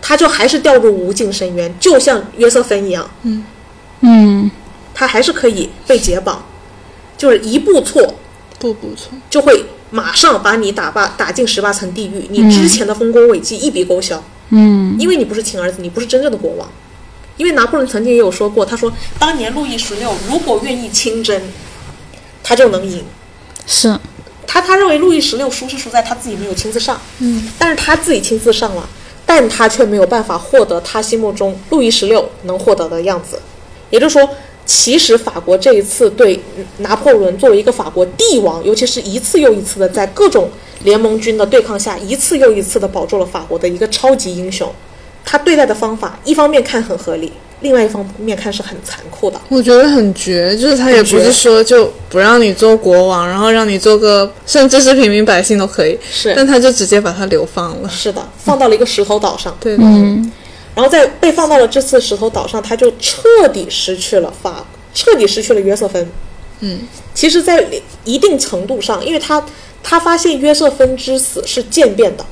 [0.00, 3.08] 他就还是掉入无尽深渊，就像约瑟芬一样，
[4.00, 4.50] 嗯，
[4.92, 6.44] 他还是可以被解绑，
[7.16, 8.16] 就是一步错
[8.58, 14.20] 步步错，就会马上把你打罢打进十八层地狱，你之前的丰功伟绩一笔勾销，
[14.50, 16.68] 嗯，因为你不是亲儿子，你不是真正的国王。
[17.36, 21.40] 因为拿破仑曾经也有说过，他说当年路易十六如果愿意亲征，
[22.42, 23.04] 他就能赢。
[23.66, 23.98] 是，
[24.46, 28.88] 他他认为路易十六输是输在他自己没有亲自上，嗯，但是他自己亲自上了，
[29.24, 33.40] 但他却没有办法获得他心目中路易十六能获得的样子。
[33.90, 34.28] 也就是说，
[34.64, 36.40] 其实法国这一次对
[36.78, 40.50] 拿破仑作为一个法国帝王，尤其是一次又一次的在各种
[40.84, 44.70] 联盟军的对抗下，一次又一次的保住了法国的一个超级英雄。
[45.24, 47.32] 他对待的方法，一方面看很合理，
[47.62, 49.40] 另外一方面看是很残酷的。
[49.48, 57.88] 我觉得很绝，就是他也不是说就不让你做国王，然后让你做个甚至是平民百姓都可以，是但他就直接把他流放了。
[57.88, 59.56] 是的，放到了一个石头岛上。
[59.60, 60.30] 对的，嗯，
[60.74, 66.06] 然后在被放到了这次石头岛上，他就彻底失去了法，彻底失去了约瑟芬。
[66.60, 66.80] 嗯，
[67.12, 67.66] 其实，在
[68.04, 69.44] 一定程度上，因为他
[69.82, 72.24] 他发现约瑟芬之死是渐变的，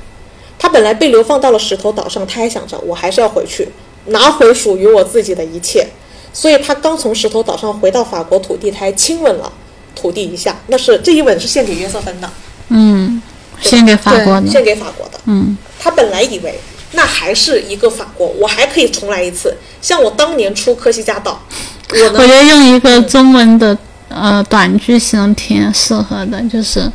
[0.57, 3.67] 他本来被流放到了石头岛上，他还想着我还是要回去
[4.05, 5.87] 拿回属于我自己的一切，
[6.33, 9.51] 所以他刚从石头岛上回到法国土地，他还亲吻了
[9.95, 12.29] 土地一下，那是这一吻是献给约瑟芬的，
[12.69, 13.21] 嗯，
[13.61, 15.19] 献给法国的，献给法国的。
[15.25, 16.59] 嗯，他本来以为
[16.93, 19.55] 那还是一个法国，我还可以重来一次。
[19.81, 21.41] 像我当年出科西嘉岛，
[21.89, 23.77] 我我觉得用一个中文的
[24.09, 26.91] 呃短句形容挺适合的，就是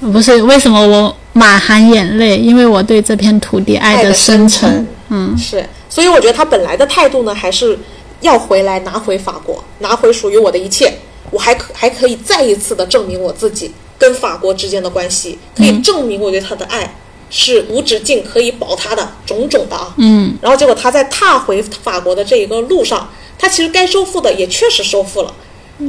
[0.00, 4.86] 不是为什么我满含眼泪，因为我对这片土地爱的深沉。
[5.10, 5.64] 嗯，是，
[5.94, 7.78] 所以我觉得他本来的态度呢，还是
[8.20, 10.92] 要回来拿回法国，拿回属于我的一切。
[11.30, 16.96] 我还可还可以再一次的证明我自己跟法国之间的关系，可以证明我对他的爱
[17.30, 19.94] 是无止境，可以保他的种种的啊。
[19.98, 25.32] 嗯，然后结果他在踏回法国的这一个路上，他其实该收复的也确实收复了，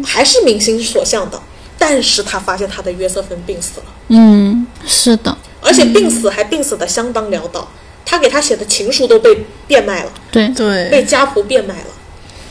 [0.05, 1.41] 还是民心所向的。
[1.79, 3.85] 但是他发现他的约瑟芬病死了。
[4.09, 7.67] 嗯，是的，而且病死还病死的相当潦倒，
[8.05, 11.87] 他给他写的情书都被变卖了，对，对，被家仆变卖了。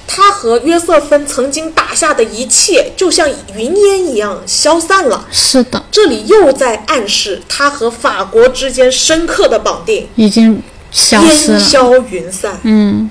[0.07, 5.26] 他和约瑟芬曾经打下的一切，就像云烟一样消散了。
[5.32, 11.59] 是的，这里又在暗示他和法国之间深刻的绑定已经消失了。
[11.59, 12.61] 烟消云散。
[12.64, 13.09] 嗯，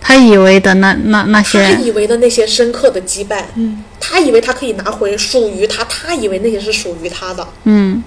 [0.00, 8.02] 他以为的那那那些他，以为的那些深刻的羁绊，嗯，他以为他可以拿回属于他，他以为那些是属于他的，嗯，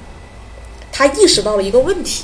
[0.91, 2.23] 他意识到了一个问题。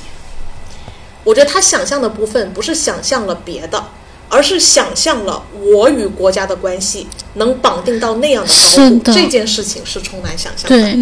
[1.24, 3.84] 我觉得他想象的部分不是想象了别的，
[4.28, 5.42] 而是想象了
[5.74, 10.76] 我与国家的关系能绑定到那样的高度，这件事情是充满想象的。
[10.76, 10.98] 对，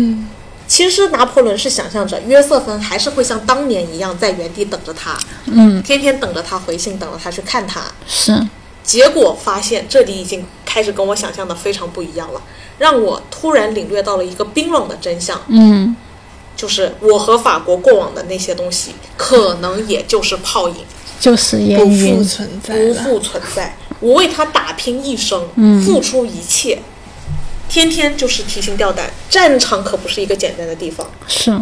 [0.67, 7.83] 其实拿破仑是想象着约瑟芬还是会像当年一样在原地等着他，嗯，天天等着他回信，等着他去看他。
[8.07, 8.41] 是，
[8.85, 12.41] 结果发现这里已经开始跟我想象的非常不一样了，
[12.79, 15.97] 让我突然领略到了一个冰冷的真相，嗯，
[16.61, 20.75] 就是我和法国过往的那些东西，可能也就是泡影，
[21.19, 22.23] 就是烟不复云。
[22.23, 22.75] 存在。
[22.75, 23.75] 不复存在。
[23.99, 25.49] 我为他打拼一生，
[25.83, 26.79] 付出一切，
[27.67, 29.11] 天天就是提心吊胆。
[29.31, 31.59] 战场可不是一个简单的地方，是，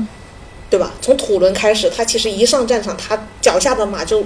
[0.69, 0.93] 对吧？
[1.01, 4.25] 从土伦开始，他其实一上战场，他脚下的马就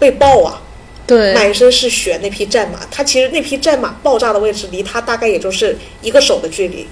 [0.00, 0.60] 被爆啊，
[1.06, 6.88] 对，满身是血那匹战马，他其实那匹战马爆炸的位置离他大概也就是一个手的距离。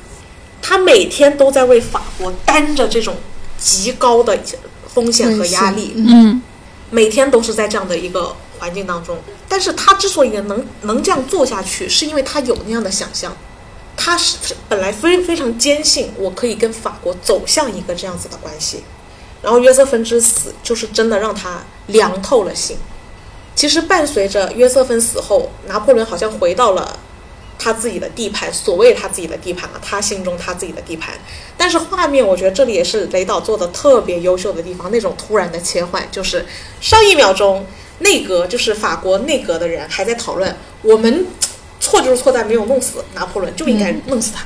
[0.68, 3.14] 他每天都在为法国担着这种
[3.56, 4.36] 极高的
[4.92, 6.42] 风险和压力，嗯，
[6.90, 9.16] 每天都是在这样的一个环境当中。
[9.48, 13.36] 但是他之所以能能这样做下去，是因为他有那样的想象。
[13.96, 14.38] 他是
[14.68, 18.82] 本来非非常坚信我可以跟法国走向一个这样子的关系，
[19.42, 22.76] 然后约瑟芬之死就是真的让他凉透了心。
[23.54, 26.98] 其实伴随着约瑟芬死后，拿破仑好像回到了
[27.58, 31.14] 他自己的地盘，所谓他自己的地盘啊，他心中他自己的地盘。
[31.56, 36.44] 但是画面，我觉得这里也是雷导做的特别优秀的地方，那种突然的切换，就是
[36.80, 37.66] 上一秒钟
[38.00, 41.26] 内阁就是法国内阁的人还在讨论，我们
[41.80, 44.44] 错就是错在没有弄死拿破仑，就应该弄死他。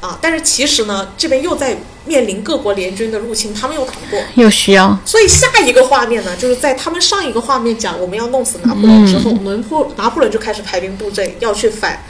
[0.00, 0.18] 啊！
[0.20, 1.74] 但是其实呢，这边又在
[2.04, 4.94] 面临各国联军的入侵，他们又打不过，又需要。
[5.06, 12.04] 所以下一个画面呢，就是在他们上一个画面讲我们要弄死拿破仑之后，拿破拿破仑就开始排兵布阵，要去反，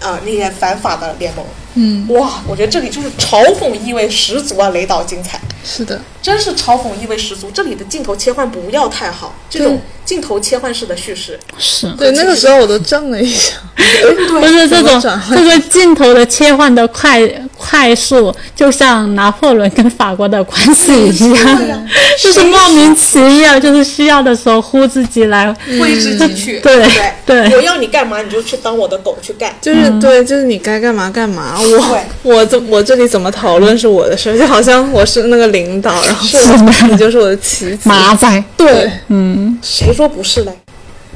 [0.00, 1.44] 啊那些反法的联盟。
[1.80, 7.48] 嗯，哇，我觉得这里就是嘲讽意味十足啊，雷导精彩，是的，真是嘲讽意味十足。
[7.54, 13.52] 这里的镜头切换不要太好，这种镜头切换式的叙事，是，对，那个时候我都怔了一下。
[14.28, 15.00] 不是这种
[15.30, 17.20] 这个镜头的切换的快
[17.56, 21.88] 快速，就像拿破仑跟法国的关系一样，
[22.22, 25.52] 就是莫名其妙，就是需要的时候呼自己来。
[25.80, 26.60] 挥之即去。
[26.60, 26.76] 对
[27.26, 29.54] 对对我要你干嘛你就去当我的狗去干。
[29.60, 31.58] 就是、对，就是你该干嘛干嘛。
[31.70, 31.78] 对
[32.24, 37.88] 我我这我这里怎么讨论是我的事，就好像我是那个领导，然后你就是我的棋子。
[37.88, 40.52] 马仔，对，嗯，谁说不是嘞？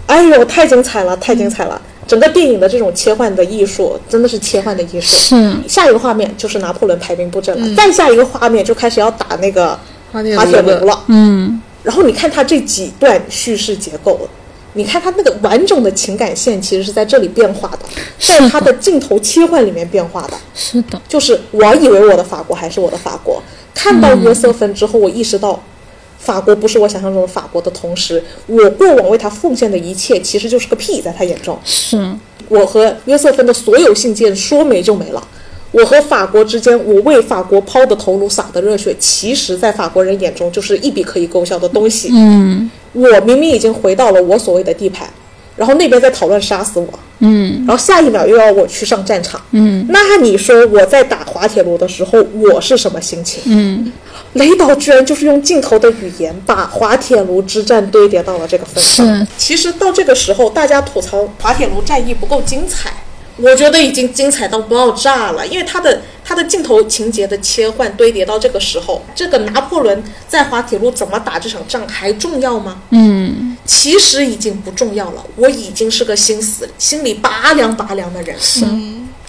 [0.07, 1.81] 哎呦，太精彩了，太精彩了！
[2.07, 5.07] 整个电影的这种切换的艺术，真的是切换的艺术。
[5.07, 9.79] 是下一个画面就是拿破仑排兵布阵了，再下一个画面就开始要打那个
[10.13, 11.05] 滑铁滑铁卢了。
[11.07, 14.29] 嗯，然后你看他这几段叙事结构，
[14.75, 17.79] 你看他那个完整的情感线其实是在这里变化的，
[18.18, 20.35] 在他的镜头切换里面变化的。
[20.55, 23.43] 是的，就是我以为我的法国还是我的法国，
[23.75, 25.62] 看到约瑟芬之后，我意识到。
[26.18, 31.59] 法国不是我想象中的法国的同时，我过往为他奉献的一切其实就是个屁，在他眼中。
[31.64, 32.14] 是
[32.49, 35.20] 我和约瑟芬的所有信件说没就没了。
[35.73, 42.11] 我和法国之间，我为法国抛的头颅、洒的热血，其实在法国人眼中就是一笔可以勾销的东西。
[42.12, 45.09] 嗯我明明已经回到了我所谓的地盘，
[45.57, 46.88] 然后那边在讨论杀死我，
[47.20, 49.40] 嗯然后下一秒又要我去上战场。
[49.53, 53.43] 嗯那你说我在打滑铁卢的时候，我是什么心情？
[53.47, 53.93] 嗯，
[54.34, 59.07] 雷导居然就是用镜头的语言，把滑铁卢之战堆叠到了这个份上。
[59.07, 62.93] 是其实到这个时候，大家吐槽滑铁卢战役不够精彩，
[63.43, 65.47] 我觉得已经精彩到爆炸了。
[65.47, 72.82] 因为他的他的镜头情节的切换堆叠到这个时候，这个拿破仑在滑铁卢怎么打这场仗还重要吗？
[72.90, 73.57] 嗯。
[73.64, 78.64] 其实已经不重要了，我已经是个心死、心里拔凉拔凉的人，是。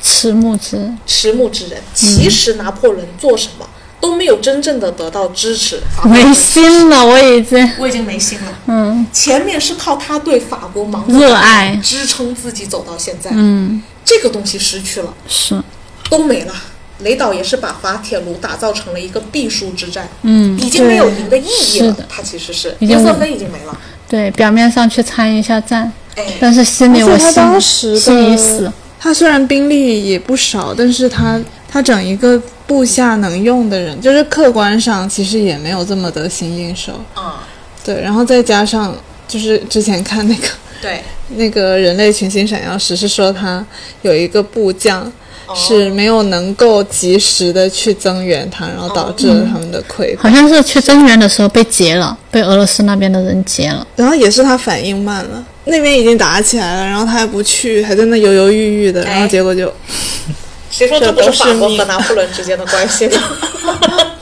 [0.02, 1.80] 迟暮之人，迟暮之人。
[1.94, 3.66] 其实拿破仑做什么
[4.02, 8.60] 都没有真正的得到支持，没心了，我已经，我已经没心了。
[8.66, 15.62] 嗯，前面是靠他对法国盲目热爱，支撑自己走到现在，嗯，这个东西失去了，是，
[16.10, 16.54] 都没了。
[17.00, 22.06] 雷导也是把滑铁卢打造成了一个必输之战，嗯，已经没有赢的意义了是的。
[22.08, 23.78] 他其实是已经约瑟芬已经没了，
[24.08, 36.94] 对，表面上去参一下战，哎，但是心里我心当时的心已死，他虽然兵力也不少，但是他他整一个部下能用的人，就是客观上其实也没有这么得心应手。
[37.18, 37.34] 嗯、
[37.84, 38.96] 对，然后再加上
[39.28, 40.48] 就是之前看那个
[40.84, 41.02] 对，
[41.38, 43.66] 那个人类群星闪耀时，是说他
[44.02, 45.02] 有一个部将
[45.46, 50.24] 哦是没有能够及时的去增援他，然后导致了他们的溃败。
[50.24, 53.88] 好像是去增援的时候被劫了，被俄罗斯那边的人劫了。
[53.96, 59.74] 然后也是他反应慢了，那边已经打起来了，然后他还不去，还在那犹犹豫豫的，然后哎结果就
[60.70, 63.18] 谁说这不是法国和拿破仑之间的关系呢？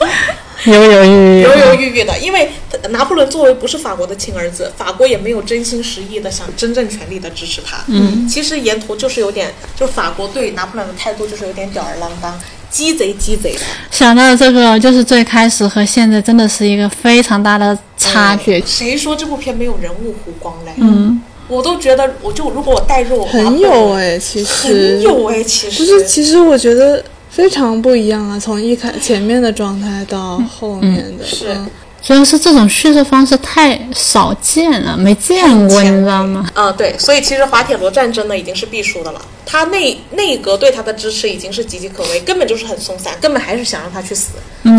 [0.66, 2.50] 犹犹豫豫犹，犹豫豫的，因为
[2.90, 7.78] 拿破仑作为不是法国的亲儿子，法国也没有真心实意的想真正全力的支持他。
[7.88, 12.38] 嗯，其实沿途就是有点，就法国对拿破仑的态度就是有点吊儿郎当、
[12.70, 13.60] 鸡贼鸡贼的。
[13.90, 18.62] 想到这个，就是最开始和现在真的是一个非常大的差距。
[18.64, 20.72] 谁说这部片没有人物弧光嘞？
[20.76, 31.70] 嗯，我都觉得，我就如果我带入拿很有哎，其实很有哎，其实不是，其实我觉得非常不一样啊，从一开前面的状态到后面的，是嗯
[32.02, 36.44] 主要是这种叙事方式太少见了，没见过，你知道吗？
[36.54, 39.22] 嗯，对，所以其实滑铁卢战争呢已经是必输的了。
[39.46, 44.32] 他内内阁对他的支持已经是岌岌可危，根本就是很松散，根本还是想让他去死，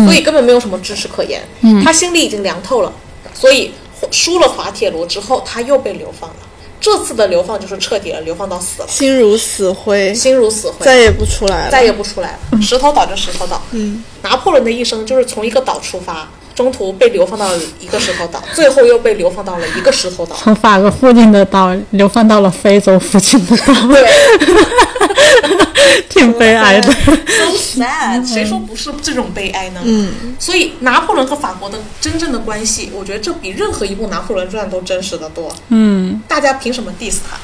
[0.04, 1.40] 所以根本没有什么支持可言。
[1.82, 2.92] 他心里已经凉透了，
[3.32, 3.72] 所以
[4.10, 6.36] 输了滑铁卢之后，他又被流放了。
[6.84, 12.60] 这次的流放就是彻底了，流放到死了，心如死灰，心如死灰，再也不出来了，再也不出来了。
[12.60, 13.62] 石头岛就石头岛。
[13.70, 20.36] 嗯，拿破仑的一生就是从一个岛出发，中途被流放到了一个石头岛，最后又被流放到了一个石头岛。
[20.36, 23.74] 从法国附近的岛流放到了非洲附近的岛，
[26.08, 26.92] 挺悲哀的。
[27.26, 29.80] so sad，谁说不是这种悲哀呢？
[29.84, 35.54] 嗯，所以拿破仑和法国的真正的关系，我觉得这比任何一部拿破仑传都真实的多。
[35.68, 37.36] 嗯，大家凭什么 diss 他？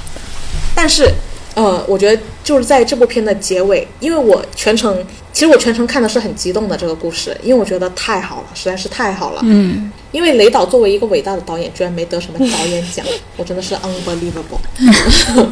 [0.75, 1.13] 但是，
[1.55, 9.41] 呃，我觉得就是在这部片的结尾，因为我全程，其实我全程看的是很激动的这个故事，因为我觉得太好了，实在是太好了。
[9.45, 13.05] 嗯，因为雷导作为一个伟大的导演，居然没得什么导演奖，
[13.37, 14.61] 我真的是 unbelievable。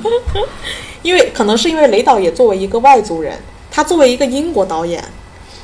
[1.02, 3.36] 因为可能是因为雷导也作为一个外族人，
[3.70, 5.02] 他作为一个英国导演，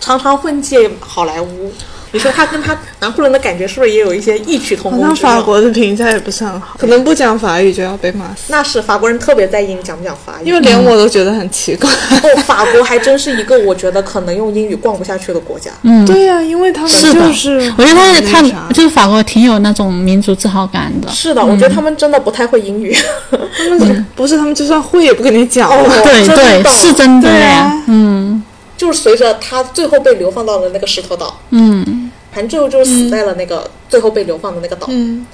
[0.01, 1.73] 常常混迹好莱坞。
[2.15, 5.33] 你说他跟他拿破仑的感觉是不是也有一些异曲同好像工之妙？
[5.33, 11.91] 法国的评价也不是很好，可能不讲法语就要被骂死，那是法国人特别在意你讲不讲法语，因为连我都觉得很奇怪。
[11.91, 15.73] 哦，法国还真是一个我觉得可能用英语逛不下去的国家。
[15.83, 21.11] 嗯，对呀、因为他们就是我觉得他很那他就是法国挺有那种民族自豪感的。
[21.11, 22.97] 是的，我觉得他们真的不太会英语。
[23.31, 25.85] 他们不是他们就算会也不跟你讲哦。
[26.05, 27.83] 对对，是真的呀啊。
[27.89, 28.45] 嗯
[28.77, 32.04] 就是随着他最后被流放到了那个石头岛，嗯
[32.35, 34.89] 反正最后就是死在了那个、最后被流放的那个岛。
[34.91, 35.25] 嗯，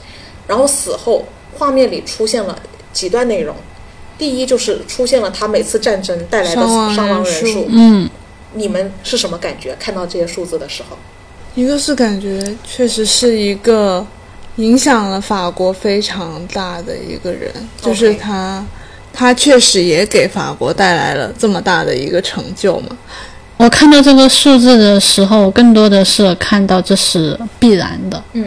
[0.47, 1.25] 然后死后
[1.57, 2.57] 画面里出现了
[2.93, 3.57] 几段内容，
[4.19, 6.61] 第一就是出现了他每次战争带来的
[6.95, 7.67] 伤亡人数。
[7.71, 8.11] 嗯，
[8.53, 9.75] 你们是什么感觉？
[9.81, 10.99] 看到这些数字的时候？
[11.55, 14.07] 一个是感觉确实是一个
[14.57, 18.65] 影响了法国非常大的一个人，就是他，
[19.13, 22.97] 他确实也给法国带来了这么大的一个成就嘛。
[23.61, 28.23] 我看到这个数字的时候，更多的是看到这是必然的。
[28.33, 28.43] 嗯，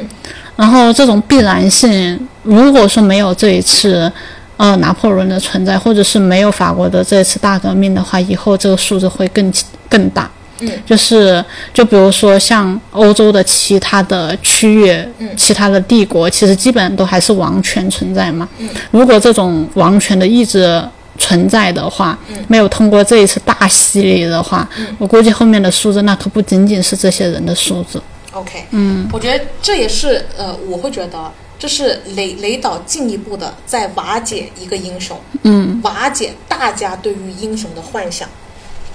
[0.56, 4.12] 然后这种必然性，如果说没有这一次，
[4.58, 9.54] 呃，拿破仑的存在，或者是没有法国的这一次大革命的话，以后这个数字会更
[9.88, 10.28] 更大。
[10.62, 18.50] 嗯，就是就比如说像欧洲的其他的区域，嗯其他的帝国，其实基本都还是王权存在嘛。
[18.58, 20.84] 嗯，如果这种王权的意志
[21.18, 28.02] 存在的话，没有通过这一次大洗礼的话，我估计后面的数字那可不仅仅是这些人的数字。
[28.32, 38.28] OK，嗯，我觉得这也是呃，我会觉得这是雷雷导进一步的在瓦解一个英雄，嗯，瓦解大家对于英雄的幻想。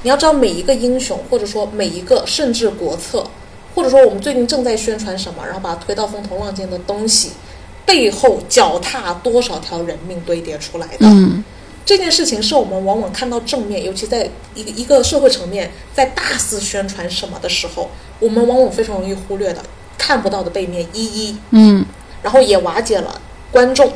[0.02, 3.24] 你要知道，每一个英雄，或者说每一个甚至国策，
[3.74, 7.30] 或者说我们最近正在宣传什么，然后把它推到风头浪尖的东西，
[7.86, 11.06] 背后脚踏多少条人命堆叠出来的。
[11.06, 11.44] 嗯
[11.88, 19.64] 这件事情是我们往往看到正面，尤其在一个一个社会层面，在大肆宣传什么的时候，我们往往非常容易忽略的，
[19.96, 21.86] 看不到的背面一一，嗯。
[22.22, 23.18] 然后也瓦解了
[23.50, 23.90] 观众，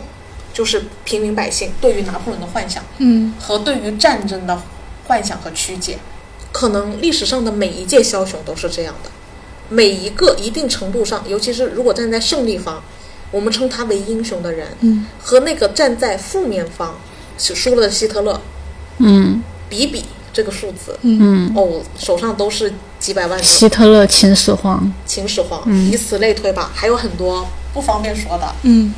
[0.54, 3.34] 就是平民百姓对于拿破仑的幻想，嗯。
[3.38, 4.62] 和对于战争的
[5.06, 5.98] 幻想和曲解。
[6.50, 9.10] 可能历史上的每一届枭雄都是这样的，
[9.68, 12.82] 每一个一定程度上，尤其是如果站在胜利方，
[13.30, 18.40] 我们称他为英雄的人，嗯，和那个站在负面方是输了的希特勒
[18.98, 19.42] 嗯。
[19.68, 20.04] 比比
[20.34, 28.92] 这个数字，嗯，哦，手上都是几百万个希特勒、秦始皇，秦始皇，以此类推吧，还有很多不方便说的，嗯。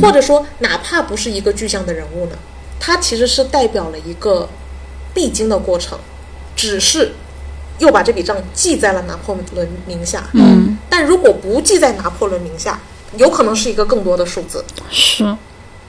[0.00, 2.32] 或者说哪怕不是一个具象的人物呢，
[2.80, 4.48] 他其实是代表了一个
[5.12, 5.98] 必经的过程，
[6.56, 7.12] 只是
[7.80, 10.30] 又把这笔账记在了拿破仑名下。
[10.32, 12.80] 嗯，但如果不记在拿破仑名下，
[13.18, 15.36] 有可能是一个更多的数字，是，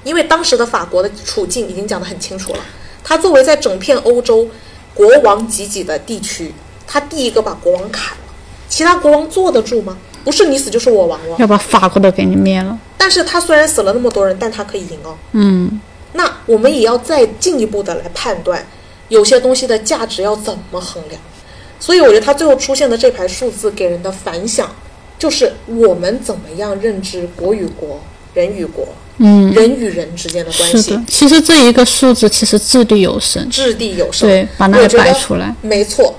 [0.06, 2.60] 因为当时的法国的处境已经讲得很清楚了。
[3.04, 4.48] 他作为在整片欧洲
[4.94, 6.54] 国王济济的地区，
[6.88, 8.24] 他第一个把国王砍了，
[8.70, 9.98] 其他国王坐得住吗？
[10.24, 11.36] 不是你死就是我亡了。
[11.38, 12.80] 要把法国都给你灭了。
[12.98, 15.16] 但是他虽然死了那么多人，但他可以赢哦。
[15.34, 15.82] 嗯
[16.14, 18.66] 那我们也要再进一步的来判断，
[19.10, 21.22] 有些东西的价值要怎么衡量。
[21.78, 24.74] 所以我觉得他最后出现的这排数字给人的反响，
[25.20, 28.00] 就是我们怎么样认知国与国、
[28.34, 28.88] 人与国、
[29.18, 30.78] 嗯，人与人之间的关系。
[30.82, 34.28] 是的，，其实这一个数字其实掷地有声，掷地有声。
[34.28, 35.54] 对，把那个摆出来。
[35.62, 36.16] 没错，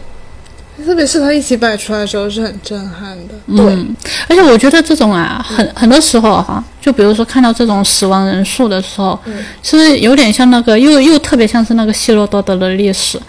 [0.84, 3.34] 特别是他一起摆出来的时候是很震撼的。
[3.56, 3.94] 对，嗯，
[4.28, 9.44] 而且我觉得这种啊，很很多时候哈，就比如说看到这种死亡人数的时候，嗯。
[9.62, 13.20] 其实有点像那个，又又特别像是那个希罗多德的历史。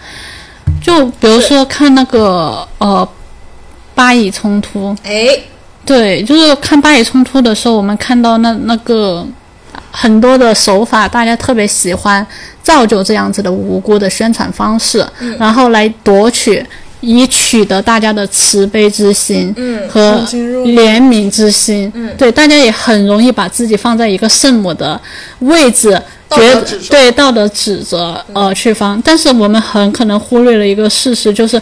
[0.82, 3.06] 就比如说看那个呃
[3.94, 5.28] 巴以冲突，哎，
[5.84, 9.26] 对，就是看巴以冲突的时候，我们看到那那个
[10.00, 12.24] 很多的手法，大家特别喜欢
[12.62, 15.04] 造就这样子的无辜的宣传方式，
[15.36, 16.64] 然后来夺取，
[17.00, 19.88] 以取得大家的慈悲之心，嗯。
[19.88, 20.24] 和
[20.64, 22.14] 怜悯之心，嗯。
[22.16, 25.00] 对，大家也很容易把自己放在一个圣母的
[25.40, 25.90] 位置。
[26.28, 26.88] 道觉得德指责。
[26.90, 31.60] 对道德指责呃去方，但是我们很可能忽略了一个事实，就是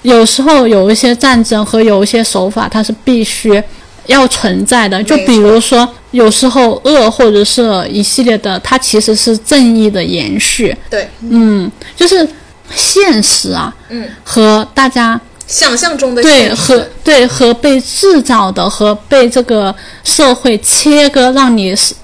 [0.00, 3.62] 有时候有一些战争和有一些手法，它是必须
[4.06, 5.02] 要存在的。
[5.02, 10.76] 就比如说，有时候恶或者是一系列的，它其实是正义的延续。
[10.88, 12.28] 对，嗯，就是
[12.70, 21.94] 现实啊，嗯，和大家想象中的对和对和被制造的和被这个社会切割，让你是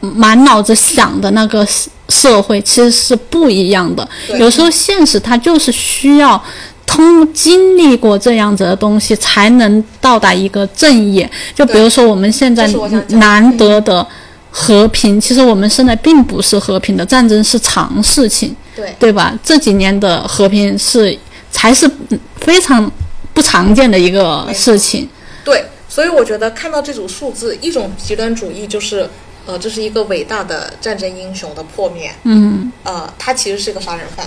[0.00, 4.08] 满脑子想的那个社社会其实是不一样的。
[4.38, 6.42] 有时候现实它就是需要
[6.88, 11.24] 通经历过这样子的东西，才能到达一个正义。
[11.54, 12.66] 就比如说我们现在
[13.10, 14.04] 难得的
[14.50, 18.56] 和平，其实我们现在并不是和平的，战争是常事情。
[18.74, 19.38] 对对吧？
[19.44, 21.16] 这几年的和平是
[21.50, 22.90] 才是嗯非常
[23.34, 25.08] 不常见的一个事情。
[25.44, 29.08] 对，所以我觉得看到这组数字，一种极端主义就是，
[29.46, 34.24] 呃，这是一个伟大的战争英雄的破灭，嗯，呃，他其实是个杀人犯，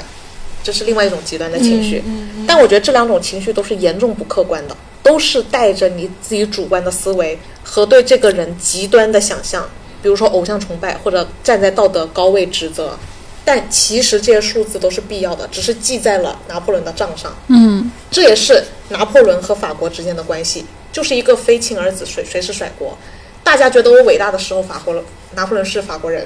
[0.63, 2.03] 这是另外一种极端的情绪。
[2.47, 9.67] 但我觉得这两种情绪都是严重不客观的，都是带着你自己主观的思维和对这个人极端的想象，
[10.01, 12.97] 比如说偶像崇拜或者站在道德高位指责。
[13.43, 17.35] 但其实这些数字都是必要的，只是记在了拿破仑的账上。
[17.47, 22.95] 嗯，这也是拿破仑和法国之间的关系，就是一个非亲儿子谁谁是甩锅。
[23.43, 25.03] 大家觉得我伟大的时候，法国人
[25.33, 26.23] 拿破仑是法国人；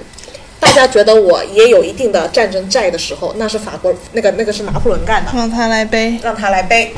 [0.66, 6.18] 大家觉得我也有一定的战争债的时候，那是法国那个那个是拿破仑干的，让他来背。
[6.24, 6.92] 让他来背，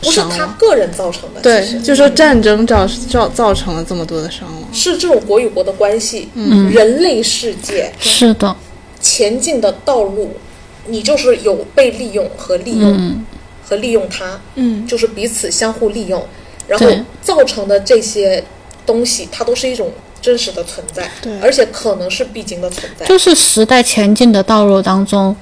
[0.00, 1.40] 不是他个人造成的。
[1.40, 4.68] 对实，就说战争造造造成了这么多的伤亡。
[4.72, 8.54] 是这种国与国的关系，嗯，人类世界是的，
[9.00, 10.32] 前进的道路，
[10.86, 13.24] 你就是有被利用和利用、嗯，
[13.64, 16.26] 和利用他，嗯，就是彼此相互利用，
[16.66, 16.86] 然后
[17.22, 18.42] 造成的这些
[18.84, 19.90] 东西，它都是一种
[20.24, 23.04] 真实的存在，对而且可能是必经的存在。
[23.04, 25.36] 就是时代前进的道路当中。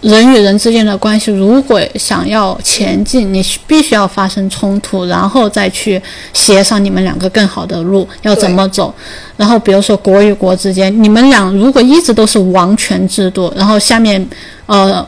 [0.00, 6.02] 人与人之间的关系，如果想要前进，你必须要发生冲突，然后再去
[6.32, 8.92] 协商你们两个更好的路要怎么走。
[9.36, 14.28] 然后比如说国与国之间，你们俩如果一直都是王权制度，然后下面
[14.66, 15.06] 呃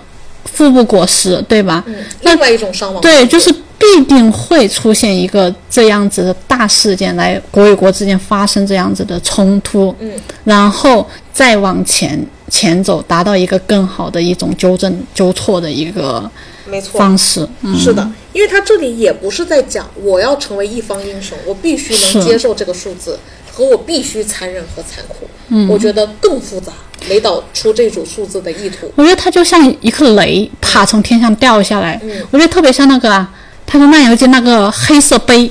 [0.55, 1.82] 富不果实，对吧？
[1.86, 3.02] 嗯，另外一种伤亡。
[3.02, 10.12] 对，就是必定会出现一个这样子的大事件，来国与国之间发生这样子的冲突，嗯，
[10.44, 16.30] 然后再往前前走，达到一个更好的一种纠正纠错的一个
[16.66, 17.46] 没错，方式。
[17.62, 23.18] 嗯，是的，因为他这里也不是在讲我要成为一方英雄，我必须能接受这个数字，
[23.55, 25.28] 和我必须残忍和残酷。
[25.48, 26.72] 嗯，我觉得更复杂，
[27.09, 28.90] 雷导出这组数字的意图。
[28.96, 32.00] 我觉得它就像一颗雷，啪从天上掉下来。
[32.02, 33.30] 嗯我觉得特别像那个啊，
[33.70, 35.50] 《他说漫游记》那个黑色杯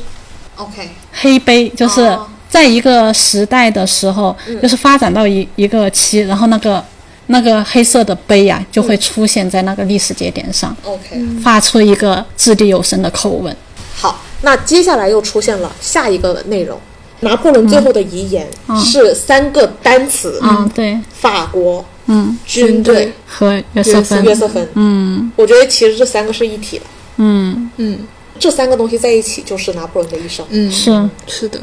[0.57, 6.83] ，OK，黑杯就是哦在一个时代的时候，就是发展到一一个期，然后那个
[7.27, 13.55] 那个黑色的杯呀、就会出现在那个历史节点上，OK，发出一个掷地有声的口吻。
[13.95, 16.79] 好，那接下来又出现了下一个内容。
[17.23, 18.47] 拿破仑最后的遗言
[18.79, 24.69] 是三个单词：嗯，对，法国、嗯，军队、和约瑟芬，约瑟芬。
[24.75, 25.31] 嗯。
[25.35, 26.85] 我觉得其实这三个是一体的，
[27.17, 27.99] 嗯，嗯。
[28.39, 30.43] 这三个东西在一起就是拿破仑的一生。
[30.49, 31.59] 嗯，是，是的，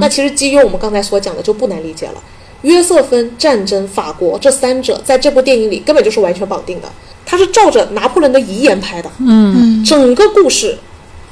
[0.00, 2.14] 那其实基于我们刚才所讲的就不难理解了。
[2.62, 6.88] 约瑟芬、战争、法国这三者在这部电影里根本就是完全绑定的，
[7.26, 9.10] 它是照着拿破仑的遗言拍的。
[9.18, 10.78] 嗯，整个故事，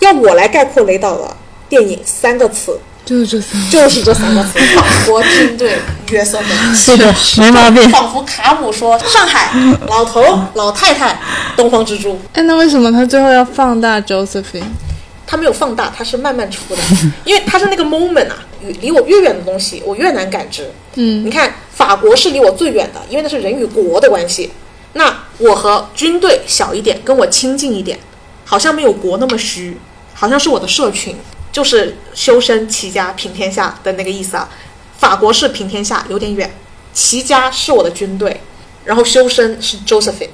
[0.00, 1.34] 要我来概括雷导的
[1.68, 3.70] 电影三个词，就是这三个。
[3.70, 5.76] 就是这三个词：法国军队、
[6.11, 6.74] 约瑟芬。
[6.74, 7.88] 是的，没毛病。
[7.90, 9.53] 仿佛卡姆说：“上海
[9.88, 10.22] 老头、
[10.55, 11.20] 老太太、
[11.57, 12.20] 东方之珠。
[12.32, 14.62] 哎，那为什么他最后要放大 Josephine？”
[15.24, 16.82] 他没有放大，他是慢慢出的，
[17.24, 18.36] 因为他是那个 moment 啊，
[18.82, 20.70] 离我越远的东西，我越难感知。
[20.96, 24.50] 嗯你看，法国是离我最远的，因为那是人与国的关系。
[24.92, 27.98] 那我和军队小一点，跟我亲近一点，
[28.44, 29.78] 好像没有国那么虚，
[30.12, 31.16] 好像是我的社群，
[31.53, 34.48] 就是修身齐家平天下的那个意思啊。
[34.98, 36.48] 法国是平天下，有点远；
[36.92, 38.40] 齐家是我的军队，
[38.84, 40.30] 然后修身是 Josephine。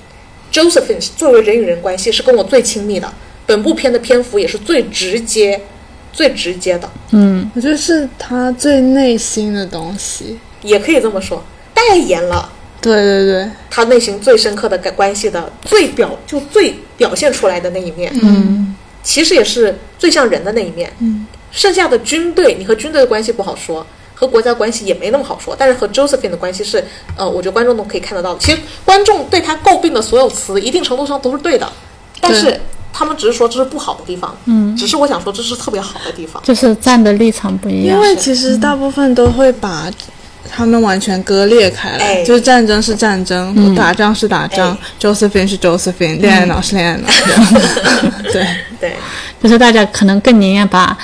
[0.53, 3.13] Josephine 作为人与人关系是跟我最亲密的，
[3.47, 5.61] 本部片的篇幅也是最直接、
[6.13, 10.39] 最直接的，嗯，我觉得是他最内心的东西。
[10.63, 12.51] 也可以这么说，代言了
[12.81, 20.91] 对对对，他内心最深刻的感关系的最表就最表现出来的那一面，嗯，其实也是最像人的那一面。
[21.01, 26.85] 嗯，剩下的军队，你和军队的关系不好说，和国家关系也没那么好说，但是和 Josephine 的关系是，
[27.17, 28.41] 呃，我觉得观众都可以看得到的。
[28.41, 31.71] 其实观众对他诟病的所有词，一定程度上都是对的，
[32.21, 32.61] 但是
[32.93, 36.43] 他们只是说这是不好的地方，嗯，只是我想说这是特别好的地方。
[36.43, 37.97] 就是站的立场不一样。
[37.97, 39.91] 因为其实大部分都会把
[40.51, 42.23] 他们完全割裂开来，哎。
[42.25, 47.09] 就是战争是战争，打仗是打仗、j o s e p h i n e 是 Josephine，恋爱脑是恋爱脑，
[48.33, 48.47] 对，
[48.81, 48.97] 对，
[49.43, 50.97] 就是大家可能更宁愿把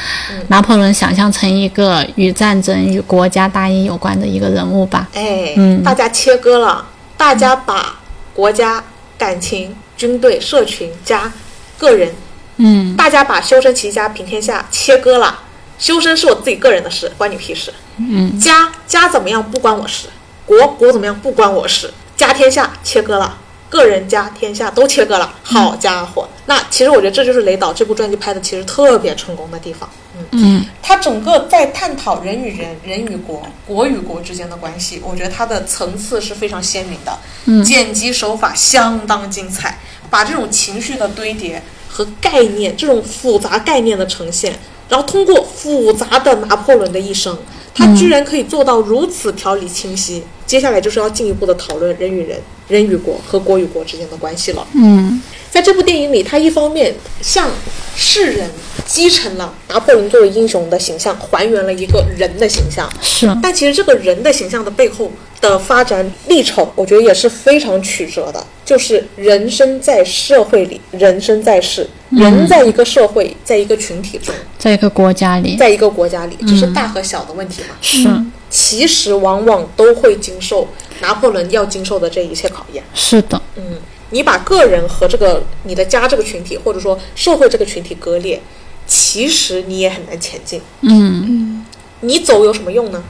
[0.49, 5.09] 拿破仑想象成一个与战争、与国家大义有关的一个人物吧。
[5.15, 5.83] 哎，嗯。
[5.83, 6.87] 大家切割了，
[7.17, 7.99] 大家把
[8.33, 8.83] 国家、
[9.17, 11.33] 感情、军队、社群加
[11.79, 12.11] 个人，
[12.57, 12.97] 嗯。
[12.97, 15.41] 大家把修身齐家平天下切割了。
[15.79, 17.73] 修身是我自己个人的事，关你屁事。
[17.97, 20.09] 嗯，家家怎么样不关我事，
[20.47, 21.93] 国国怎么样不关我事。
[22.17, 25.35] 家天下切割了，个人家天下都切割了。
[25.43, 29.89] 好家伙，那其实我觉得这就是雷导这部传记拍的其实特别成功的地方。
[30.17, 30.25] 嗯。
[30.33, 39.79] 嗯他整个在探讨人与人、人与国、国与国之间的关系，我觉得它的层次是非常鲜明的，嗯剪辑手法相当精彩，
[40.11, 44.57] 把这种情绪的堆叠和概念，这种复杂概念的呈现，
[44.95, 47.37] 然后通过复杂的拿破仑的一生，
[47.75, 50.23] 他居然可以做到如此条理清晰。
[50.47, 54.67] 接下来就是要进一步的讨论人与人、人与国和国与国之间的关系了。
[54.75, 56.93] 嗯在这部电影里，他一方面
[57.23, 57.49] 向
[57.95, 58.51] 世人
[58.85, 62.91] 继承了拿破仑作为英雄的形象，还原了一个人的形象。
[63.01, 68.45] 是但其实这个人的形象的背后的发展历程，我觉得也是非常曲折的。
[68.65, 77.77] 就是人生在社会里，人生在世，人在一个社会，在一个群体中，在一个国家里，在一个国家里，只是大和小的问题嘛。
[77.81, 78.09] 是
[78.57, 80.69] 其实往往都会经受
[81.01, 82.85] 拿破仑要经受的这一切考验。
[82.95, 83.79] 是的，嗯，
[84.11, 88.41] 你把个人和这个你的家这个群体，或者说社会这个群体割裂，
[88.87, 90.63] 其实你也很难前进。
[90.83, 91.67] 嗯
[92.03, 93.03] 你走有什么用呢？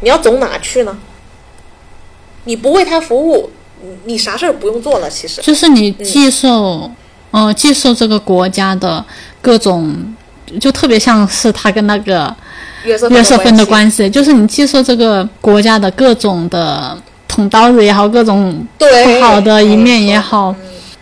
[0.00, 0.98] 你要走哪去呢？
[2.44, 3.50] 你不为他服务，
[3.82, 5.10] 你你啥事儿不用做了。
[5.10, 6.90] 其实，就是你接受，
[7.30, 9.04] 呃，接受这个国家的
[9.42, 10.14] 各种，
[10.58, 12.34] 就特别像是他跟那个
[12.84, 16.96] 约瑟芬的，关系，就是你接受这个国家的各种的
[17.28, 18.86] 捅刀子也好，各种不
[19.20, 20.54] 好的一面也好，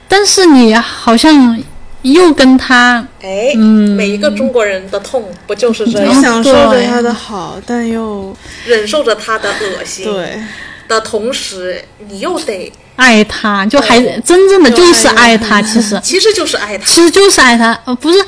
[0.09, 1.59] 但是你好像
[2.03, 6.23] 又跟他，哎，嗯每一个中国人的痛不就是这你样？
[6.23, 8.35] 享受着他的好，但又
[8.67, 10.05] 忍受着他的恶心。
[10.05, 10.41] 对，
[10.89, 15.99] 的同时，你又得，爱他，就还真正的就是爱他，其实。
[16.03, 16.85] 其实就是爱他。
[16.85, 18.19] 其实就是爱他，呃，不是，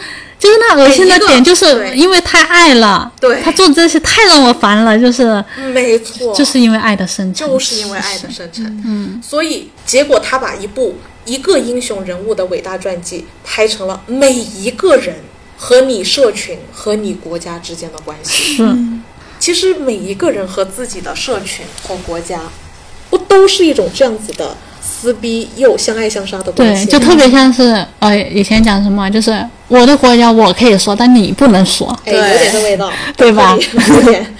[0.42, 3.40] 就是那恶心的每一个点，就是因为太爱了，对。
[3.42, 15.14] 他做这些太让我烦了，就是没错，就是因为爱的深沉，就是因为爱的深沉，嗯，所以结果他把一部一个英雄人物的伟大传记拍成了每一个人
[15.56, 18.56] 和你社群和你国家之间的关系。
[18.56, 18.76] 是，
[19.38, 22.40] 其实每一个人和自己的社群和国家，
[23.08, 29.32] 不都是一种这样子的撕逼又相爱相杀的关对，就特别像是呃，以前讲什么，就是
[29.68, 33.56] 我的国家我可以说，但你不能说，哎，有点这味道，对吧
[33.88, 34.34] 有点，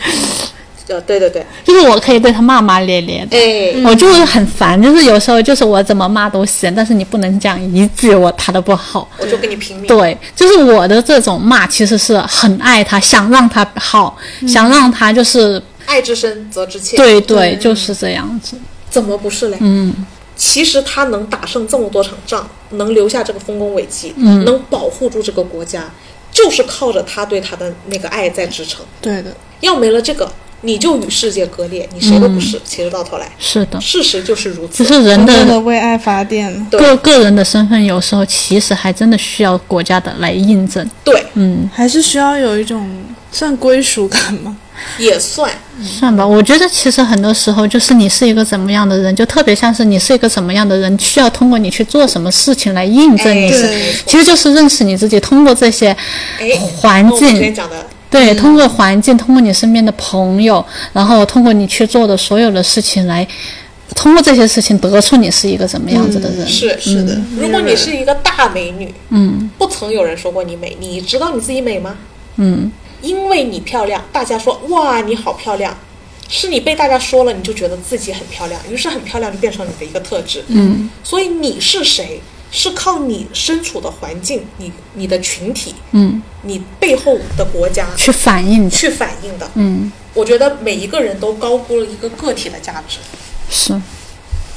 [0.88, 3.36] 呃，对对对，就是我可以对他骂骂咧咧的。
[3.36, 9.08] 哎，我就是很烦，就是有时候就是我怎么骂都行，但是你不能讲一句我他的不好。
[9.18, 9.86] 我就跟你拼命。
[9.86, 14.16] 对，就是我的这种骂其实是很爱他，想让他好，
[14.46, 16.96] 想让他就是爱之深责之切。
[16.96, 18.56] 对对，就是这样子。
[18.90, 19.56] 怎么不是嘞？
[19.60, 19.94] 嗯，
[20.44, 25.88] 其实他能打胜这么多场仗，能留下这个丰功伟绩，嗯能保护住这个国家，
[26.32, 28.84] 就是靠着他对他的那个爱在支撑。
[29.00, 30.28] 对的，要没了这个，
[30.62, 32.60] 你就与世界割裂，你谁都不是。
[32.64, 34.92] 其实到头来，是的，事实就是如此只。
[34.92, 36.66] 是人的的为爱发电。
[36.72, 40.84] 个个人的身份，有时候其实还真的需要国家的来印证。
[41.04, 42.90] 对，嗯，还是需要有一种
[43.30, 44.56] 算归属感吗？
[44.98, 45.50] 也算。
[45.82, 53.94] 算吧，我觉得其实很多时候就是你是一个怎么样的人，就特别像是你是一个怎么样的人，需要通过你去做什么事情来印证你是，对。
[54.06, 55.96] 其实就是认识你自己，通过这些
[56.38, 57.54] 哎，环境，
[58.10, 63.26] 对，通过环境，通过你身边的朋友，然后通过你去做的所有的事情来。
[63.94, 67.20] 通过这些事情得出你是一个怎么样子的人，是是的。
[67.36, 69.50] 如果你是一个大美女，嗯。
[69.58, 71.94] 不曾有人说过你美，你知道你自己美吗？
[72.36, 72.72] 嗯，
[73.02, 75.76] 因为你漂亮，大家说哇你好漂亮，
[76.28, 80.44] 是你被大家说了，你就觉得自己很漂亮，于是很漂亮就变成你的一个特质。
[80.48, 89.50] 嗯，所以你是谁，是靠你身处的环境、你你的群体、嗯，你背后的国家去反映，去反映的。
[89.54, 92.98] 嗯，我觉得每一个人都高估了一个个体的价值。
[93.50, 93.78] 是，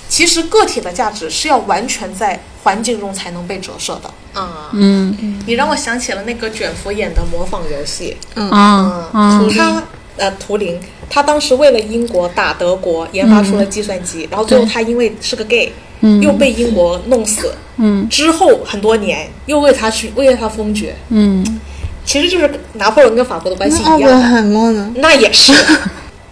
[0.08, 4.72] 其实个体的价值是要完全在环境中才能被折射的啊。
[4.74, 5.40] 嗯。
[5.46, 9.84] 你让我想起了那个卷福演的模仿游戏，啊嗯，他
[10.18, 16.20] 呃图灵，他当时为了英国打德国，研发出了计算机，然后最后他因为是个 gay，、嗯。
[16.22, 18.10] 又被英国弄死，嗯。
[18.10, 21.60] 之后很多年又为他去为他封爵，嗯。
[22.04, 24.92] 其实就是拿破仑跟法国的关系一样的，海默呢？
[24.96, 25.54] 那也是。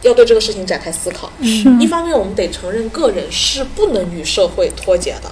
[0.04, 1.32] 要对这个事情展开思考。
[1.42, 1.70] 是。
[1.80, 5.32] 一方面，我们得承认个人是不能与社会脱节的。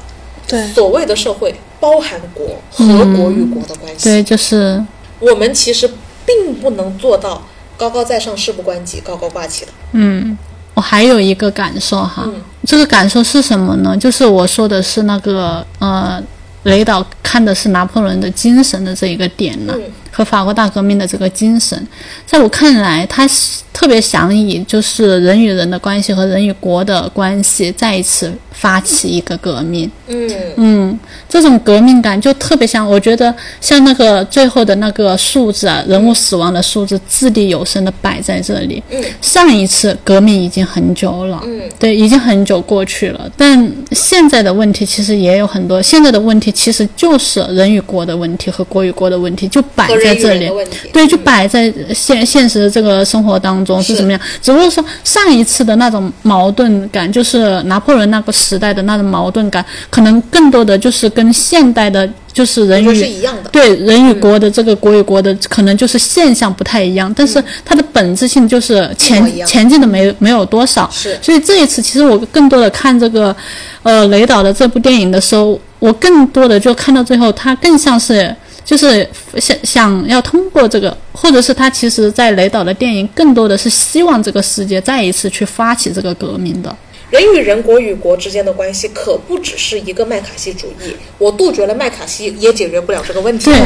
[0.52, 2.86] 对，所谓的社会包含国和
[3.16, 4.10] 国与国的关系。
[4.10, 4.84] 对，就是
[5.20, 5.90] 我们其实
[6.26, 7.42] 并不能做到
[7.78, 9.72] 高高在上、事不关己、高高挂起的。
[9.94, 10.38] 嗯，
[10.74, 12.36] 我还有一个感受哈，嗯
[12.66, 13.96] 这个感受是什么呢？
[13.98, 16.22] 就是我说的是那个呃，
[16.64, 21.88] 雷导看的是拿破仑的精神的这一个点呢，嗯和法国大革命的这个精神，
[22.26, 29.90] 在我看来，他是特别想以就是人与人的关系和人与国的关系再一次发起一个革命。
[30.08, 31.00] 嗯嗯，
[31.30, 38.84] 这种革命感就特别像，我觉得像那个最后的那个数字啊，人物死亡的数字，掷地有声的摆在这里。
[38.92, 43.32] 嗯上一次革命已经很久了，嗯对，已经很久过去了。
[43.38, 50.50] 但现在的问题其实也有很多，现在的问题其实就是人与国的问题和国与国的问题，就摆在这里。
[50.92, 54.22] 对，就嗯摆在现现实的这个生活当中是是怎么样？
[54.42, 63.50] 只不过说上一次的那种矛盾感，就是拿破仑那个时代的那种矛盾感，可能更多的就是跟现代的，就是人与一样的。
[63.50, 70.90] 对人与国的这个国与国的，可能就是现象不太一样，但是它的本质性就是前前进的没没有多少。
[70.92, 73.36] 是所以这一次，其实我更多的看这个，
[73.84, 78.34] 呃，雷导的这部电影的时候，我更多的就看到最后，它更像是
[78.64, 79.08] 就是
[79.38, 86.76] 想想要通过这个，或者是他其实在雷导的电影更多的是希望这个世界再一次去发起这个革命的。
[87.10, 90.96] 人与人、国与国之间的关系，可不只是一个麦卡锡主义。
[91.18, 93.52] 我杜绝了麦卡锡，也解决不了这个问题。
[93.52, 93.60] 对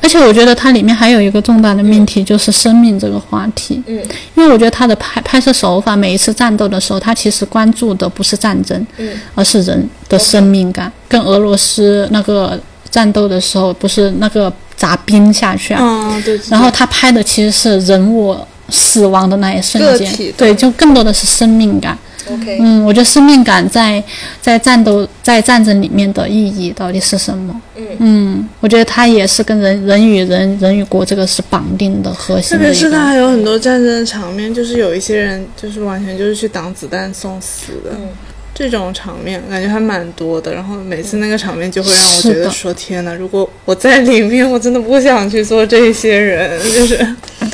[0.00, 3.80] 而且我觉得它里面还有一个重大的命题，就是生命这个话题。
[3.86, 4.02] 嗯
[4.34, 10.92] 因为我觉得他的拍拍摄手法，每一次战斗的时候，他其实关注的不是战争，嗯而是人的生命感。
[11.08, 12.60] 跟俄罗斯那个
[12.94, 16.38] 战斗的时候，不是那个砸冰下去啊，嗯，对。
[16.38, 18.36] 对然后他拍的其实是人物
[18.68, 21.98] 死亡的那一瞬间对，就更多的是生命感。
[22.30, 24.02] ，OK，嗯，我觉得生命感在
[24.40, 27.60] 在战斗在战争里面的意义到底是什么？
[27.98, 32.56] 嗯我觉得它也是跟人人与人人与国这个是绑定的核心的。
[32.56, 38.08] 特别是他还有很多战争的场面，就是有一些人就是完全就是去挡子弹送死的，嗯
[38.54, 40.54] 这种场面感觉还蛮多的。
[40.54, 43.12] 然后每次那个场面就会让我觉得 说：天哪！
[43.14, 47.06] 如果我在里面，我真的不想去做这些人，就是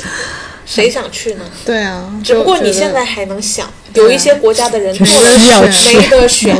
[0.65, 1.43] 谁想去呢？
[1.65, 2.07] 对啊。
[2.23, 6.55] 只不过你现在还能想，有一些国家的人没得选，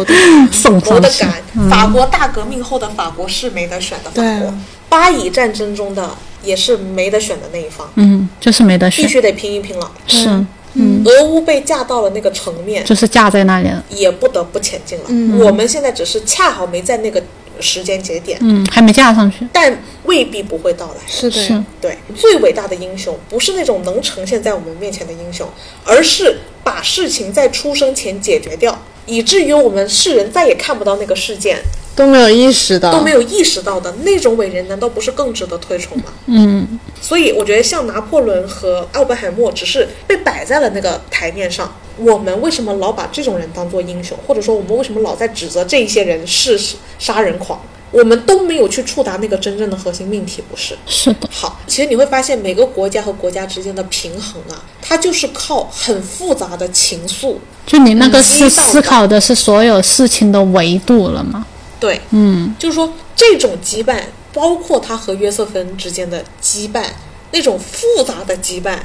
[0.52, 1.60] 送没得上去。
[1.60, 1.70] 赶。
[1.70, 4.54] 法国大革命后的法国是没得选的法国
[4.90, 6.10] 巴以战争中的
[6.44, 9.92] 也是没得选的那一方，嗯，就是没得选，必须得拼一拼了。
[10.08, 10.28] 是
[10.74, 13.84] 嗯，俄乌被架到了那个层面，就是架在那里了。
[13.90, 15.44] 也不得不前进了。
[15.44, 17.22] 我们现在只是恰好没在那个
[17.60, 19.48] 时间节点，嗯，还没架上去。
[19.52, 20.96] 但未必不会到来。
[21.08, 25.48] 是的，是对，最伟大的英雄不是那种能呈现在我们面前的英雄，
[25.84, 28.80] 而是把事情在出生前解决掉，
[29.12, 31.58] 以至于我们世人再也看不到那个事件，
[31.94, 36.06] 都没有意识到，都没有意识到的那种伟人，难道不是更值得推崇吗？
[36.28, 41.76] 嗯，所以我觉得像拿破仑和奥本海默只是被摆在了那个台面上。
[41.98, 46.58] 我们为什么老把这种人当做英雄，或者说我们为什么老在指责这一些人是
[46.98, 47.62] 杀人狂？
[47.92, 50.78] 我们都没有去触达那个真正的核心命题，不是？
[50.86, 57.36] 是的，好，其实你会发现每个国家和国家之间的平衡啊，它就是靠很复杂的情愫。
[57.66, 61.46] 就你那个嗯是思考的是所有事情的维度了吗？
[61.80, 64.00] 对，嗯，就是说这种羁绊，
[64.34, 66.86] 包括他和约瑟芬之间的羁绊，
[67.32, 68.78] 那种复杂的羁绊，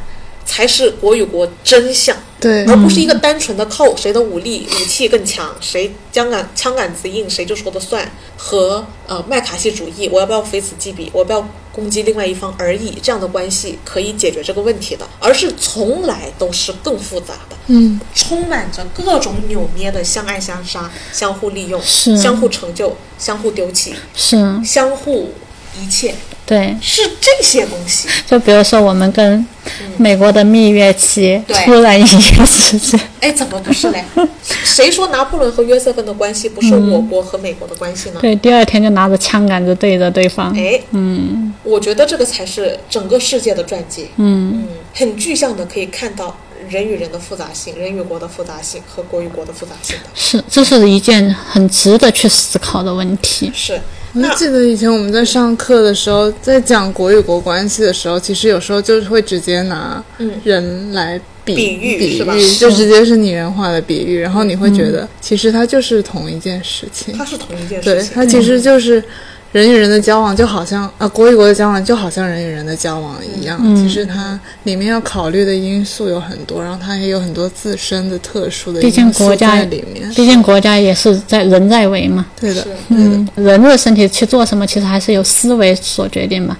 [0.46, 2.16] 才是国与国真相。
[2.38, 22.18] 对，而不是一个单纯的靠谁的武力武器更强，谁枪杆枪杆子硬，谁就说的算，和呃麦卡锡主义，我要不要非此即彼，我要不要攻击另外一方而已，这样的关系可以解决这个问题的，而是从来都是更复杂的，嗯，充满着各种扭捏的相爱相杀、相互利用、是。
[22.18, 25.32] 相互成就、相互丢弃、是，相互
[25.80, 26.14] 一切，
[26.46, 26.76] 对。
[26.80, 28.08] 是这些东西。
[28.26, 29.44] 就比如说我们跟
[29.98, 34.04] 美国的蜜月期对突然一夜之间，哎，怎么不是嘞？
[34.64, 38.20] 谁说拿破仑和约瑟芬的关系不是我国和美国的关系呢？
[38.20, 46.36] 对，第二天就拿着枪杆子对着对方，哎，嗯，我觉得这个才是整个世界的传记，嗯，嗯，很具象的可以看到
[46.68, 50.10] 人与人的复杂性、人与国的复杂性和国与国的复杂性的。
[50.14, 53.50] 是，这是一件很值得去思考的问题。
[53.54, 53.80] 是，
[54.14, 68.10] 我就记得以前我们在上课的时候，在讲国与国关系的时候，其实有时候就是会直接拿嗯人来比比喻比是吧就直接是拟人化的比喻，然后你会觉得其实它就是同一件事情，它是同一件事，情。
[68.10, 69.02] 对它其实就是
[69.56, 73.74] 人与人的交往，就好像啊国与国的交往就好像人与人的交往一样，嗯。
[73.74, 86.54] 其实它里面要考虑的因素有很多，然后它也有很多自身的特殊的毕竟因素国家在里面，毕竟国家也是在人在为嘛，对的是，嗯，人的身体去做什么，其实还是由思维所决定嘛。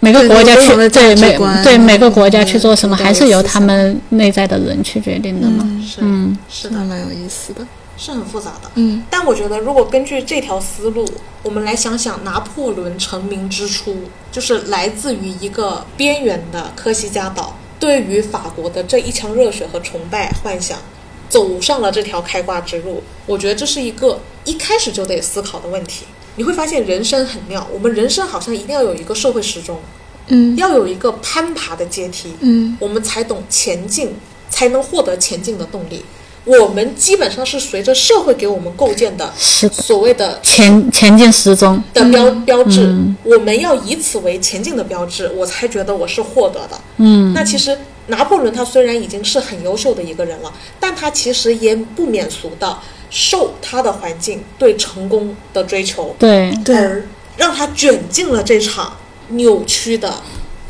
[0.00, 5.64] 每个国家去对每对每个国家嗯去做什么，还是由他们内在的人去决定的嘛。
[5.98, 7.60] 嗯，是的，蛮有意思的，
[8.02, 8.70] 是很复杂的。
[8.74, 9.04] 嗯。
[9.08, 11.08] 但我觉得，如果根据这条思路，
[11.44, 13.96] 我们来想想拿破仑成名之初，
[14.32, 20.78] 就是来自于一个边缘的科西嘉岛，对于法国的这一腔热血和崇拜幻想，
[21.28, 23.02] 走上了这条开挂之路。
[23.26, 26.04] 我觉得这是一个一开始就得思考的问题。
[26.34, 29.78] 你会发现人生很妙，我们人生好像一定要有一个社会时钟，
[30.28, 34.14] 嗯要有一个攀爬的阶梯，嗯我们才懂前进，
[34.48, 36.02] 才能获得前进的动力。
[36.44, 41.82] 我们基本上是随着社会给我们构建的是，所谓的前前进时钟。
[41.94, 46.80] 的标、标志，我们要以此为前进的标志，我才觉得我是获得的。
[46.96, 47.78] 嗯，那其实
[48.08, 52.76] 拿破仑他虽然已经是很优秀的一个人了，但他其实也不免俗的
[53.08, 56.76] 受他的环境对成功的追求，对，对。
[56.76, 57.06] 而
[57.36, 58.96] 让他卷进了这场
[59.28, 60.12] 扭曲的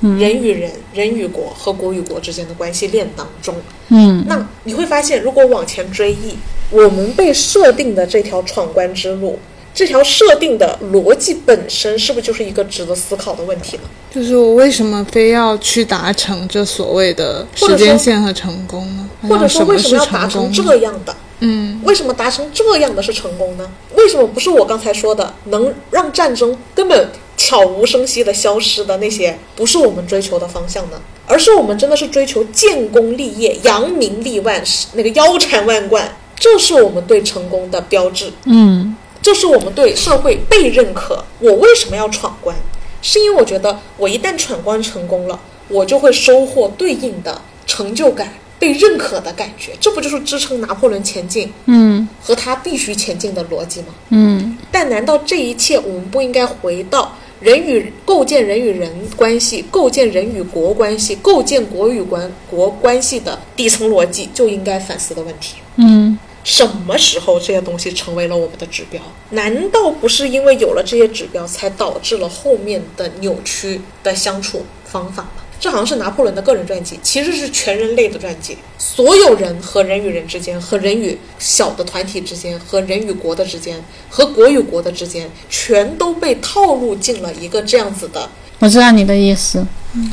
[0.02, 3.54] 人与人、人与国和国与国之间的关系链当中。
[3.88, 6.36] 嗯，那你会发现，如果往前追忆，
[6.70, 9.38] 我们被设定的这条闯关之路，
[9.74, 13.82] 这条设定的逻辑本身，是不是就是一个值得思考的问题呢？
[14.10, 19.08] 就是我为什么非要去达成这所谓的时间线和成功呢？
[19.28, 20.52] 或者说，为什么要达成？
[20.52, 21.14] 这样的？
[21.44, 23.68] 嗯，为什么达成这样的是成功呢？
[23.96, 27.08] 为什么不是我刚才说的能让战争根本
[27.42, 31.02] 悄无声息的消失的那些，不是我们追求的方向呢？
[31.26, 34.62] 而是我们真的是追求建功立业、扬名立万、
[34.92, 38.32] 那个腰缠万贯，这是我们对成功的标志。
[38.44, 41.24] 嗯，这是我们对社会被认可。
[41.40, 42.56] 我为什么要闯关？
[43.02, 49.72] 是因为我觉得我一旦闯关成功了，我就会收获对应的成就感、被认可的感觉。
[49.80, 53.86] 这不就是支撑拿破仑前进嗯，和他必须前进的逻辑吗？
[54.10, 65.56] 嗯，但难道这一切我们不应该回到人与构建人与人关系、构建人与国关系、构建国与关国关系的底层逻辑就应该反思的问题？
[65.76, 69.02] 嗯，什么时候这些东西成为了我们的指标？
[69.30, 75.42] 难道不是因为有了这些指标，才导致了后面的扭曲的相处方法吗？
[75.62, 78.58] 这好像是拿破仑的个人传记，其实是全人类的传记。
[78.78, 83.80] 所有人和人与人之间，和人与小的团体之间，和人与国的之间，
[84.10, 88.28] 和国与国的之间，全都被套路进了一个这样子的
[88.58, 89.64] 我知道你的意思。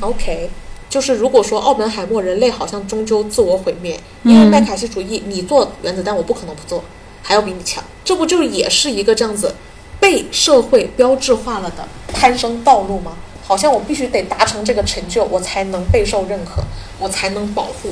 [0.01, 0.51] OK。
[0.87, 6.83] 就是如果说奥本海默人类好像终究自我毁灭，因为麦卡锡主义，你做原子弹我不可能不做，
[7.23, 9.55] 还要比你强，这不就也是一个这样子
[9.99, 13.17] 被社会标志化了的攀升道路吗？
[13.49, 16.61] 好像我必须得达成这个成就，我才能备受认可，
[16.99, 17.89] 我才能保护，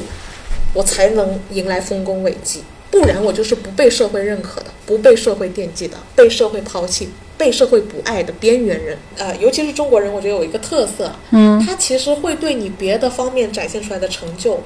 [0.71, 7.09] 我才能迎来丰功伟绩，不然我就是不被社会认可的，不被社会惦记的，被社会抛弃。
[7.39, 14.59] 被社会不爱的边缘人，呃，尤其是中国人，我觉得有一个特色，嗯，他其实会对你别的方面展现出来的成就，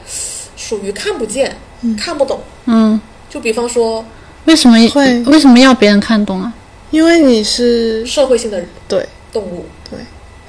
[0.56, 1.96] 属于看不见、嗯。
[1.98, 2.40] 看不懂。
[2.68, 3.00] 嗯，
[3.30, 4.06] 就比方说
[4.46, 5.22] 为什么会。
[5.24, 6.54] 为什么要别人看懂啊？
[6.92, 9.06] 因为你是社会性的对。
[9.34, 9.66] 动物，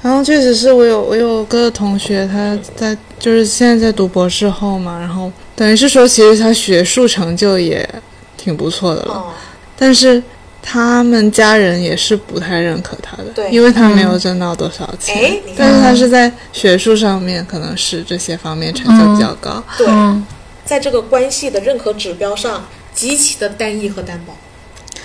[0.03, 7.89] 然后确实是我有我有个同学，他在就是现在在读博士后嘛，然后等于是说，其实他学术成就也
[8.37, 9.31] 挺不错的了，哦，
[9.79, 10.21] 但是
[10.61, 20.27] 他们家人也是不太认可他的，对因为他没有挣到多少钱，哎但是他是在学术上面可能是这些方面成就比较高，对，嗯。
[20.65, 22.65] 在这个关系的任何指标上，
[22.95, 24.33] 极其的单一和单薄，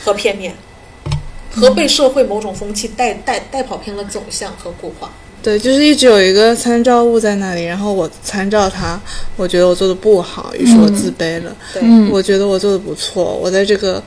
[0.04, 0.56] 和片面，
[1.60, 5.12] 和被社会某种风气带带带跑偏了走向和固化。
[5.44, 9.00] 对，就是一直有一个参照物在那里，然后我参照它，
[9.38, 11.56] 我觉得我做的不好，于是我自卑了。
[11.74, 14.04] 对，嗯我觉得我做的不错，我在这个，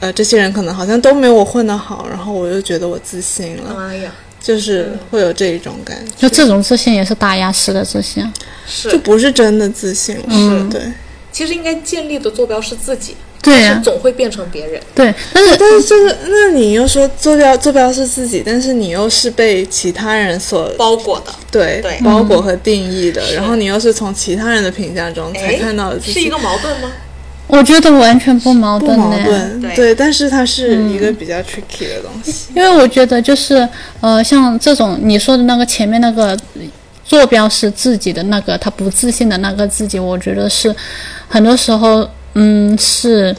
[0.00, 8.30] 呃，这些人可能好像都没有我混得好，然后我又觉得我自信了，哎呀，就是会有这一种感觉，就这种自信也是打压式的自信。
[8.66, 10.24] 是，就不是真的自信了。
[10.28, 10.82] 嗯对，
[11.30, 14.80] 其实应该建立的坐标是自己，对呀、是总会变成别人。
[14.94, 26.38] 对，但是但是这个，那你又说坐标坐标是自己，但是你又是被其他人所包裹的，对对包裹和定义的，是然后你又是从其他人的评价中才哎看到的自己是一个。
[26.38, 26.90] 矛盾吗？
[27.48, 29.04] 我觉得完全不矛盾呢。
[29.04, 32.46] 矛盾，对对，但是它是一个比较 tricky 的东西。
[32.56, 33.68] 因为我觉得就是
[34.00, 36.38] 呃，像这种你说的那个前面那个
[37.04, 40.74] 坐标是自己的那个他不自信的那个自己，我觉得是
[41.28, 43.34] 很多时候嗯是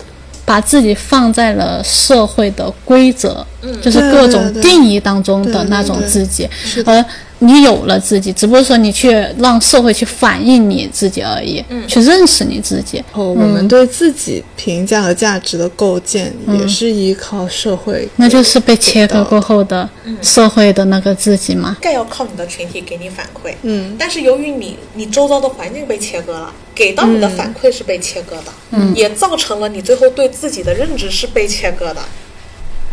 [0.46, 3.46] 把自己放在了社会的规则，
[3.82, 6.48] 就是各种定义当中的那种自己，
[6.86, 7.04] 而
[7.40, 12.98] 你有了自己，只不过说你去让社会去反映你自己而已，去认识你自己。
[12.98, 18.08] 然后我们对自己评价和价值的构建，也是依靠社会。
[18.16, 19.90] 那就是被切割过后的
[20.22, 21.78] 社会的那个自己嘛。
[21.82, 32.02] 更要靠你的群体给你反馈，嗯，但是由于你你周遭的环境被切割了，给到你的反馈是被切割的，嗯也造成了你最后对自己的认知是被切割的。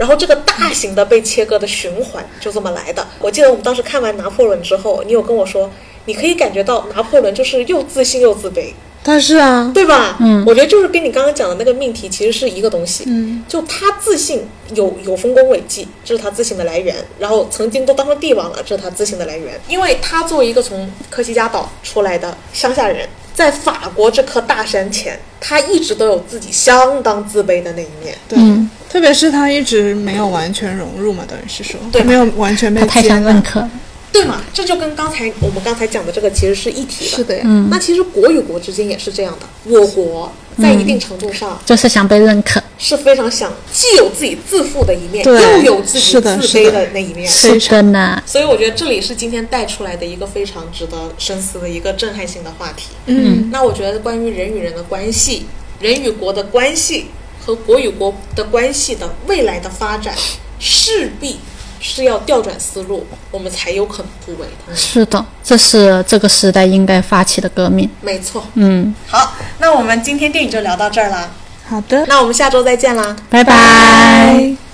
[0.00, 3.06] 然后这个大型的被切割的循环就这么来的。
[3.18, 5.70] 我记得我们当时看完拿破仑之后，你有跟我说，
[6.06, 8.72] 你可以感觉到拿破仑就是又自信又自卑，
[9.02, 10.16] 但是啊，对吧？
[10.18, 13.04] 嗯我觉得就是跟你刚刚讲的那个命题其实是一个东西。
[13.08, 16.96] 嗯，就他自信有有丰功伟绩，这是他自信的来源。
[17.18, 19.60] 然后曾经都当上帝王了，这是他自信的来源。
[19.68, 28.16] 因为他作为一个从科西嘉岛出来的乡下人，在法国这颗大山前，他一直都有自己相当自卑的那一面。
[28.28, 33.42] 对，嗯特别是他一直没有完全融入嘛，等于是说，对没有完全被他太接纳想认。
[33.42, 33.68] 可，
[34.12, 34.42] 对嘛？
[34.52, 37.16] 这就跟刚才我们刚才讲的这个其实是一体的。
[37.16, 39.46] 是的呀，嗯那其实国与国之间也是这样的。
[39.64, 40.30] 我国
[40.60, 42.62] 在一定程度上就是想被认可。
[42.78, 47.28] 是非常想既有自己自负的一面，又有自己自卑的的那一面。
[47.28, 52.88] 是的呢，所以我觉得这里是今天带出来的一个非常值得深思的一个震撼性的话题。
[53.04, 55.44] 嗯，那我觉得关于人与人的关系、
[55.78, 57.08] 人与国的关系
[57.44, 60.14] 和国与国的关系的未来的发展，
[60.58, 61.38] 势必
[61.80, 64.76] 是要调转思路，我们才有可能突围的。
[64.76, 67.88] 是的，这是这个时代应该发起的革命。
[68.00, 68.46] 没错。
[68.54, 71.30] 嗯，好，那我们今天电影就聊到这儿啦。
[71.66, 73.16] 好的，那我们下周再见啦。
[73.28, 73.54] 拜拜。
[73.54, 74.69] 拜。